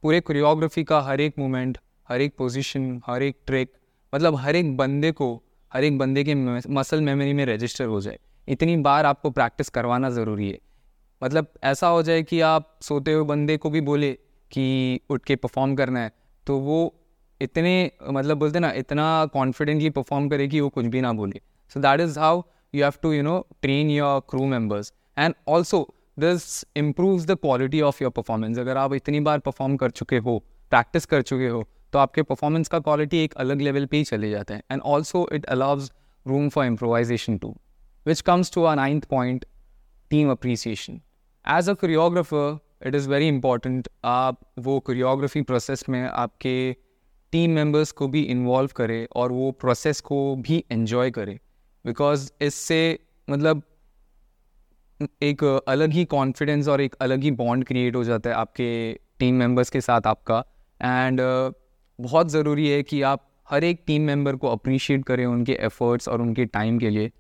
पूरे 0.02 0.20
कोरियोग्राफी 0.20 0.84
का 0.84 1.02
हर 1.02 1.22
एक 1.22 1.34
मोमेंट 1.40 1.78
हर 2.10 2.22
एक 2.22 2.36
पोजीशन 2.38 3.02
हर 3.06 3.24
एक 3.24 3.38
ट्रिक 3.46 3.74
मतलब 4.16 4.36
हर 4.36 4.56
एक 4.56 4.78
बंदे 4.78 5.12
को, 5.12 5.44
हर 5.74 5.84
एक 5.84 5.98
बंदे 5.98 6.24
के 6.24 6.36
मसल 6.70 7.02
मेमोरी 7.02 7.34
में 7.34 7.46
रजिस्टर 7.46 7.86
हो 7.86 8.02
जाए। 8.02 8.20
इतनी 8.48 8.78
बार 8.78 9.06
आपको 9.06 9.32
प्रैक्टिस 9.32 9.70
करवाना 9.70 10.10
ज़रूरी 10.10 10.50
है। 10.50 10.60
मतलब 11.22 11.48
ऐसा 11.64 11.88
हो 11.88 12.02
जाए 12.04 12.24
कि 12.24 12.40
आप 12.42 12.78
सोते 12.82 13.14
हुए 13.14 13.26
बंदे 13.26 13.58
को 13.58 13.70
भी 13.70 13.82
बोले 13.82 14.12
कि 14.52 15.00
उठ 15.10 15.26
के 15.26 15.36
परफॉर्म 15.36 15.76
करना 15.76 16.00
है 16.00 16.12
तो 16.48 16.58
वो 16.60 16.94
इतने 17.42 17.92
मतलब 18.10 18.38
बोलते 18.38 18.60
ना, 18.60 18.72
इतना 18.72 19.26
कॉन्फिडेंटली 19.26 19.90
परफॉर्म 19.90 20.28
करे 20.30 20.48
कि 20.48 20.60
वो 20.60 20.70
कुछ 20.70 20.86
भी 20.86 21.02
ना 21.02 21.14
बोले। 21.14 21.42
So 21.72 21.80
that 21.80 22.00
is 22.00 22.20
how 22.20 22.42
you 22.74 22.84
have 22.84 22.94
to 23.02 23.12
you 23.14 23.24
know 23.24 23.40
train 23.62 23.90
your 23.90 24.20
crew 24.30 24.46
members 24.46 24.94
and 25.18 25.34
also 25.48 25.88
this 26.20 26.44
improve 26.78 27.26
the 27.26 27.36
quality 27.36 27.82
of 27.82 28.04
your 28.04 28.12
performance 28.12 28.60
अगर 28.60 28.78
आप 28.78 28.94
इतनी 28.94 29.20
बार 29.20 29.40
परफॉर्म 29.40 29.76
कर 29.78 29.92
चुके 29.92 30.18
हो 30.18 30.38
प्रैक्टिस 30.72 31.06
कर 31.06 31.22
चुके 31.22 31.48
हो 31.48 31.64
तो 31.94 32.00
आपके 32.00 32.22
परफॉर्मेंस 32.24 32.68
का 32.68 32.80
क्वालिटी 32.80 33.24
एक 33.24 33.34
अलग 33.36 33.62
लेवल 33.62 33.86
पे 33.86 33.98
ही 33.98 34.04
चले 34.04 34.30
जाते 34.32 34.54
हैं। 34.54 34.64
And 34.72 34.82
also 34.82 35.28
it 35.34 35.46
allows 35.46 35.92
room 36.26 36.50
for 36.50 36.66
improvisation 36.66 37.38
too 37.38 37.56
which 38.06 38.22
comes 38.22 38.54
to 38.54 38.64
our 38.64 38.76
ninth 38.76 39.06
point 39.06 39.46
team 40.10 40.32
appreciation 40.32 41.02
as 41.46 41.70
a 41.70 41.74
choreographer 41.74 42.58
it 42.88 42.96
is 42.96 43.10
very 43.10 43.28
important 43.28 43.88
आप 44.06 44.40
वो 44.60 44.80
कोरियोग्राफी 44.80 45.42
प्रोसेस 45.42 45.86
में 45.90 46.02
आपके 46.04 46.56
टीम 47.34 47.52
मेंबर्स 47.52 47.92
को 47.92 48.08
भी 48.08 48.22
इन्वॉल्व 48.24 48.72
करें 48.76 49.08
और 49.16 49.32
वो 49.32 49.52
प्रोसेस 49.52 50.02
को 50.02 50.36
भी 50.36 50.64
इन्जॉय 50.72 51.12
करें। 51.12 51.38
बिकॉज़ 51.86 52.30
इससे 52.42 53.00
मतलब 53.28 53.62
एक 55.24 55.44
अलग 55.68 55.92
ही 55.92 56.06
कॉन्फिडेंस 56.06 56.68
और 56.68 56.82
एक 56.82 56.96
अलग 57.02 57.24
ही 57.24 57.32
बॉन्ड 57.32 57.66
क्रिएट 57.66 57.96
हो 57.96 58.04
जाता 58.04 58.30
है 58.30 58.36
आपके 58.36 58.70
टीम 59.20 59.36
मेंबर्स 59.36 59.70
के 59.70 59.82
साथ 59.82 60.08
आपका। 60.08 60.44
एंड 60.82 61.22
uh, 61.22 61.54
बहुत 62.00 62.30
ज़रूरी 62.30 62.68
है 62.70 62.82
कि 62.84 63.02
आप 63.02 63.28
हर 63.50 63.64
एक 63.64 63.84
टीम 63.88 64.02
मेंबर 64.02 64.36
को 64.36 64.48
अप्रिशिएट 64.48 65.06
करें 65.06 65.26
उनके 65.26 65.54
एफर्ट्स 65.54 66.10
और 66.10 66.22
उनके 66.22 66.46
टाइम 66.46 66.80
के 66.80 66.90
लिए। 66.90 67.12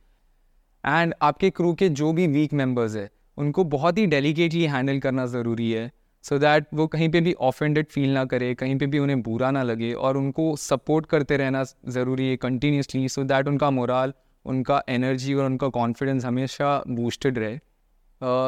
एंड 0.85 1.13
आपके 1.21 1.49
क्रू 1.49 1.73
के 1.73 1.89
जो 1.91 2.11
भी 2.13 2.27
वीक 2.29 2.53
मेंबर्स 2.53 2.95
है, 2.95 3.09
उनको 3.37 3.63
बहुत 3.65 3.97
ही 3.97 4.05
डेलीकेटली 4.07 4.63
हैंडल 4.65 4.99
करना 4.99 5.25
ज़रूरी 5.27 5.71
है 5.71 5.91
सो 6.23 6.35
so 6.35 6.41
दैट 6.41 6.65
वो 6.73 6.85
कहीं 6.87 7.07
पे 7.09 7.21
भी 7.21 7.33
ऑफेंडेड 7.41 7.87
फील 7.87 8.09
ना 8.09 8.23
करे, 8.25 8.53
कहीं 8.55 8.77
पे 8.77 8.85
भी 8.85 8.99
उन्हें 8.99 9.21
बुरा 9.21 9.49
ना 9.51 9.63
लगे, 9.63 9.91
और 9.93 10.17
उनको 10.17 10.55
सपोर्ट 10.57 11.05
करते 11.05 11.37
रहना 11.37 11.63
ज़रूरी 11.63 12.29
है 12.29 12.37
कंटिन्यूसली 12.37 13.09
सो 13.09 13.23
दैट 13.23 13.47
उनका 13.47 13.69
मोराल 13.71 14.13
उनका 14.45 14.81
एनर्जी 14.89 15.33
और 15.33 15.45
उनका 15.45 15.67
कॉन्फिडेंस 15.69 16.25
हमेशा 16.25 16.81
बूस्टेड 16.87 17.37
रहे। 17.37 17.59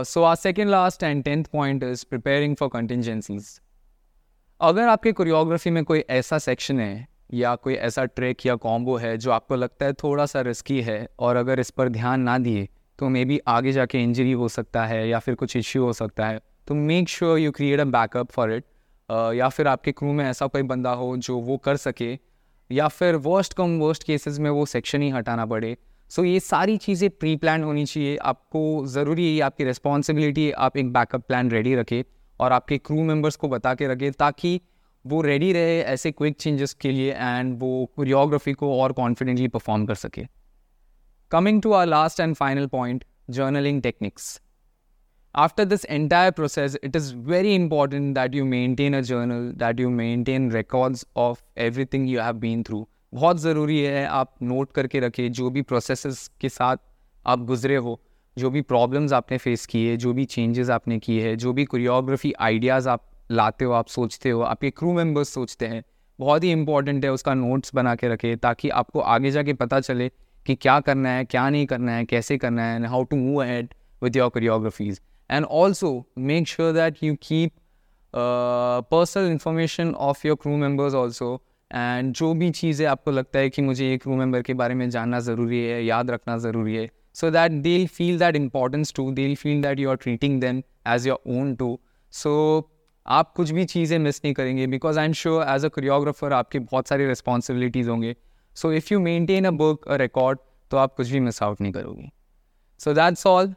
सो 0.04 0.24
आज 0.24 0.38
second 0.38 0.70
last 0.70 1.04
and 1.04 1.24
tenth 1.24 1.44
point 1.54 1.84
is 1.84 2.06
preparing 2.10 2.56
for 2.56 2.70
contingencies 2.70 3.60
अगर 4.62 4.88
आपके 4.88 5.12
कोरियोग्राफी 5.12 5.70
में 5.70 5.84
कोई 5.84 6.04
ऐसा 6.12 6.38
सेक्शन 6.40 6.80
है 6.80 7.08
या 7.34 7.56
कोई 7.56 7.74
ऐसा 7.74 8.06
ट्रैक 8.06 8.46
या 8.46 8.56
कॉम्बो 8.56 8.96
है 8.96 9.18
जो 9.18 9.32
आपको 9.32 9.56
लगता 9.56 9.86
है 9.86 9.94
थोड़ा 9.94 10.26
सा 10.26 10.42
रिस्की 10.42 10.82
है 10.82 11.08
और 11.20 11.36
अगर 11.36 11.60
इस 11.60 11.70
पर 11.70 11.90
ध्यान 11.90 12.22
ना 12.22 12.38
दिए 12.38 12.68
तो 13.00 13.10
मे 13.10 13.24
बी 13.26 13.40
आगे 13.48 13.72
जाके 13.72 14.04
इंजरी 14.04 14.32
हो 14.32 14.48
सकता 14.48 14.86
है 14.86 15.08
या 15.10 15.20
फिर 15.20 15.36
कुछ 15.36 15.56
इश्यू 15.56 15.84
हो 15.84 15.94
सकता 15.94 16.28
है। 16.28 16.40
तो 16.68 16.76
make 16.76 17.10
sure 17.10 17.38
you 17.40 17.52
create 17.52 17.80
a 17.80 17.84
backup 17.86 18.32
for 18.32 18.54
it 18.54 18.64
या 19.36 19.50
फिर 19.50 19.68
आपके 19.68 19.92
क्रू 19.92 20.14
में 20.14 20.24
ऐसा 20.26 20.48
कोई 20.48 20.64
बंदा 20.64 20.92
हो 20.92 21.16
जो 21.18 21.38
वो 21.40 21.58
कर 21.58 21.78
सके 21.78 22.18
या 22.70 22.88
फिर 22.88 23.16
वर्स्ट 23.16 23.54
कम 23.54 23.78
वर्स्ट 23.80 24.04
केसेस 24.04 24.40
में 24.40 24.50
वो 24.50 24.66
सेक्शन 24.66 25.02
ही 25.02 25.10
हटाना 25.10 25.46
पड़े। 25.46 25.76
सो 26.12 26.22
so, 26.22 26.28
ये 26.28 26.40
सारी 26.40 26.78
चीज़ें 26.78 27.10
प्री 27.10 27.36
प्लान 27.36 27.64
होनी 27.64 27.86
चाहिए। 27.86 28.16
आपको 28.18 28.86
ज़रूरी 28.88 29.36
है 29.36 29.42
आपकी 29.42 29.64
रिस्पॉन्सिबिलिटी 29.64 30.50
आप 30.52 30.78
एक 30.78 30.92
बैकअप 30.94 31.28
प्लान 31.28 31.52
रेडी 31.52 31.76
रखें 31.76 32.04
और 32.40 32.52
आपके 32.52 32.78
क्रू 32.78 33.04
मेंबर्स 33.04 33.36
को 33.36 33.48
बता 33.48 33.74
के 33.76 33.88
रखें 33.88 34.12
ताकि 34.12 34.60
वो 35.10 35.22
रेडी 35.22 35.52
रहे 35.54 35.80
ऐसे 35.82 36.12
क्विक 36.12 36.36
चेंजेस 36.40 36.74
के 36.74 36.92
लिए 36.92 37.14
एंड 37.14 37.60
वो 37.60 37.92
कोरियोग्राफी 37.96 38.54
को 38.54 38.80
और 38.82 38.92
कॉन्फिडेंटली 38.92 39.48
परफॉर्म 39.48 39.86
कर 39.86 39.96
सके। 39.96 40.26
Coming 41.32 41.62
to 41.62 41.72
our 41.72 41.86
last 41.86 42.20
and 42.20 42.36
final 42.36 42.68
point 42.68 43.04
journaling 43.30 43.82
techniques 43.82 44.42
after 45.36 45.66
this 45.66 45.84
entire 45.84 46.32
process, 46.32 46.76
it 46.84 46.96
is 46.96 47.12
very 47.12 47.56
important 47.56 48.16
that 48.16 48.34
you 48.34 48.46
maintain 48.46 48.94
a 48.94 49.02
journal, 49.04 49.54
that 49.58 49.80
you 49.80 49.90
maintain 49.90 50.50
records 50.50 51.06
of 51.16 51.44
everything 51.58 52.08
you 52.08 52.20
have 52.20 52.40
been 52.40 52.64
through. 52.64 52.84
बहुत 53.14 53.38
ज़रूरी 53.38 53.80
है 53.82 54.06
आप 54.06 54.36
note 54.42 54.72
करके 54.72 55.00
रखें, 55.00 55.32
जो 55.32 55.50
भी 55.50 55.62
process 55.62 56.32
के 56.42 56.50
साथ 56.50 56.78
आप 57.26 57.40
गुजरे 57.40 57.76
हो, 57.76 58.02
जो 58.38 58.50
भी 58.50 58.62
प्रॉब्लम्स 58.62 59.14
आपने 59.14 59.38
फेस 59.38 59.66
किए, 59.66 59.98
जो 59.98 60.14
भी 60.14 60.26
चेंजेस 60.26 60.70
आपने 60.70 61.00
किए 61.00 61.28
हैं, 61.28 61.38
जो 61.38 61.54
भी 61.54 61.66
कोरियोग्राफी 61.66 62.34
आइडियाज़ 62.40 62.90
आप 62.90 63.07
लाते 63.32 63.66
हो, 63.66 63.72
आप 63.72 63.88
सोचते 63.88 64.30
हो, 64.30 64.42
आपके 64.42 64.70
क्रू 64.70 64.94
मेंबर्स 64.94 65.30
सोचते 65.30 65.68
हैं, 65.68 65.84
बहुत 66.20 66.44
ही 66.44 66.52
इंपॉर्टेंट 66.52 67.04
है 67.06 67.12
उसका 67.12 67.34
नोट्स 67.34 67.76
बना 67.76 67.96
के 67.96 68.08
रखें, 68.10 68.38
ताकि 68.38 68.70
आपको 68.72 69.00
आगे 69.00 69.32
जाके 69.32 69.54
पता 69.54 69.80
चले 69.80 70.10
कि 70.46 70.56
क्या 70.56 70.80
करना 70.80 71.10
है, 71.10 71.26
क्या 71.26 71.50
नहीं 71.50 71.66
करना 71.66 71.92
है, 71.92 72.06
कैसे 72.06 72.38
करना 72.38 72.66
है 72.66 72.76
and 72.76 72.86
how 72.86 73.04
to 73.04 73.16
move 73.16 73.44
ahead 73.44 73.74
with 74.02 74.16
your 74.16 74.30
choreographies 74.30 75.02
and 75.30 75.46
also 75.46 75.92
make 76.18 76.48
sure 76.48 76.74
that 76.74 77.04
you 77.04 77.16
keep 77.22 77.52
personal 78.14 79.32
information 79.32 79.94
of 79.94 80.28
your 80.28 80.38
crew 80.42 80.56
members 80.58 80.94
also 80.94 81.34
and 81.72 82.14
जो 82.14 82.34
भी 82.34 82.50
चीज़ें 82.52 82.86
आपको 82.88 83.12
लगता 83.12 83.40
है 83.40 83.50
कि 83.50 83.62
मुझे 83.62 83.92
एक 83.94 84.02
क्रू 84.02 84.16
मेंबर 84.16 84.42
के 84.42 84.54
बारे 84.54 84.76
में 84.76 84.90
जानना 84.90 85.20
ज़रूरी 85.20 85.60
है, 85.64 85.84
याद 85.86 86.12
रखना 86.12 86.38
ज़रूरी 86.38 86.76
है 86.76 86.90
so 87.14 87.30
that 87.32 87.52
they 87.52 87.86
feel 87.86 88.20
that 88.20 88.36
importance 88.36 88.94
to 88.96 89.12
they 89.12 89.34
feel 89.36 89.62
that 89.62 89.80
you 89.80 89.90
are 89.90 89.96
treating 89.96 90.40
them 90.42 90.64
as 90.88 91.08
your 91.08 91.38
own 91.40 91.54
too 91.56 91.80
सो 92.12 92.34
आप 93.08 93.32
कुछ 93.36 93.52
भी 93.52 93.66
चीज़ें 93.66 93.98
मिस 94.00 94.22
नहीं 94.24 94.34
करेंगे 94.34 94.68
because 94.68 95.00
I 95.00 95.06
am 95.06 95.14
sure 95.14 95.46
as 95.50 95.66
a 95.66 95.68
choreographer 95.70 96.34
आपके 96.34 96.60
बहुत 96.62 96.88
सारी 96.88 97.06
रिस्पॉन्सिबिलिटीज़ 97.08 97.90
होंगे। 97.90 98.16
So 98.58 98.72
if 98.74 98.94
you 98.94 99.00
maintain 99.00 99.46
a 99.46 99.52
book 99.52 99.88
a 99.88 99.96
record 99.98 100.40
तो 100.72 100.78
आप 100.78 100.96
कुछ 100.96 101.10
भी 101.10 101.20
मिस 101.20 101.44
आउट 101.44 101.62
नहीं 101.62 101.74
करोगे। 101.74 102.10
So 102.80 102.94
that's 102.94 103.28
all 103.28 103.54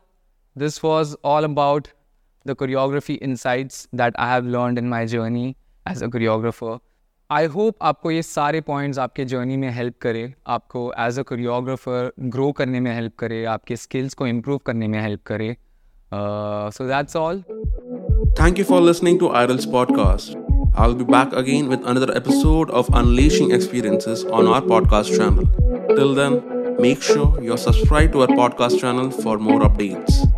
this 0.57 0.85
was 0.85 1.15
all 1.25 1.45
about 1.45 1.89
the 2.47 2.55
choreography 2.55 3.19
insights 3.25 3.87
that 3.95 4.17
I 4.17 4.31
have 4.31 4.47
learn 4.49 4.79
in 4.79 4.89
my 4.89 5.07
journey 5.07 5.55
as 5.87 6.03
a 6.03 6.07
choreographer 6.07 6.79
I 7.31 7.47
hope 7.47 7.83
आपको 7.83 8.11
ये 8.11 8.23
सारे 8.23 8.61
points 8.61 8.99
आपके 8.99 9.25
जर्नी 9.25 9.57
में 9.57 9.69
हेल्प 9.71 9.99
करे, 10.01 10.33
आपको 10.47 10.93
एज 10.99 11.19
अ 11.19 11.23
कोरियोग्राफर 11.23 12.13
ग्रो 12.21 12.51
करने 12.53 12.81
में 12.81 12.93
हेल्प 12.95 13.15
करे, 13.19 13.45
आपके 13.45 13.77
स्किल्स 13.77 14.15
को 14.15 14.27
इम्प्रूव 14.27 14.59
करने 14.67 14.89
में 14.89 15.01
हेल्प 15.01 15.23
करे। 15.27 15.57
So 16.13 16.87
that's 16.89 17.17
all 17.17 17.43
Thank 18.37 18.59
you 18.59 18.65
for 18.65 18.81
listening 18.81 19.19
to 19.19 19.31
Idol's 19.31 19.67
podcast. 19.67 20.37
I'll 20.75 20.95
be 20.95 21.05
back 21.05 21.33
again 21.33 21.69
with 21.69 21.85
another 21.87 22.15
episode 22.17 22.71
of 22.71 22.89
Unleashing 22.93 23.51
Experiences 23.51 24.25
on 24.25 24.47
our 24.47 24.63
podcast 24.63 25.17
channel. 25.17 25.47
Till 25.97 26.15
then, 26.15 26.43
make 26.81 27.03
sure 27.03 27.39
you're 27.43 27.59
subscribed 27.59 28.13
to 28.13 28.23
our 28.23 28.29
podcast 28.29 28.81
channel 28.81 29.11
for 29.11 29.39
more 29.39 29.61
updates. 29.61 30.30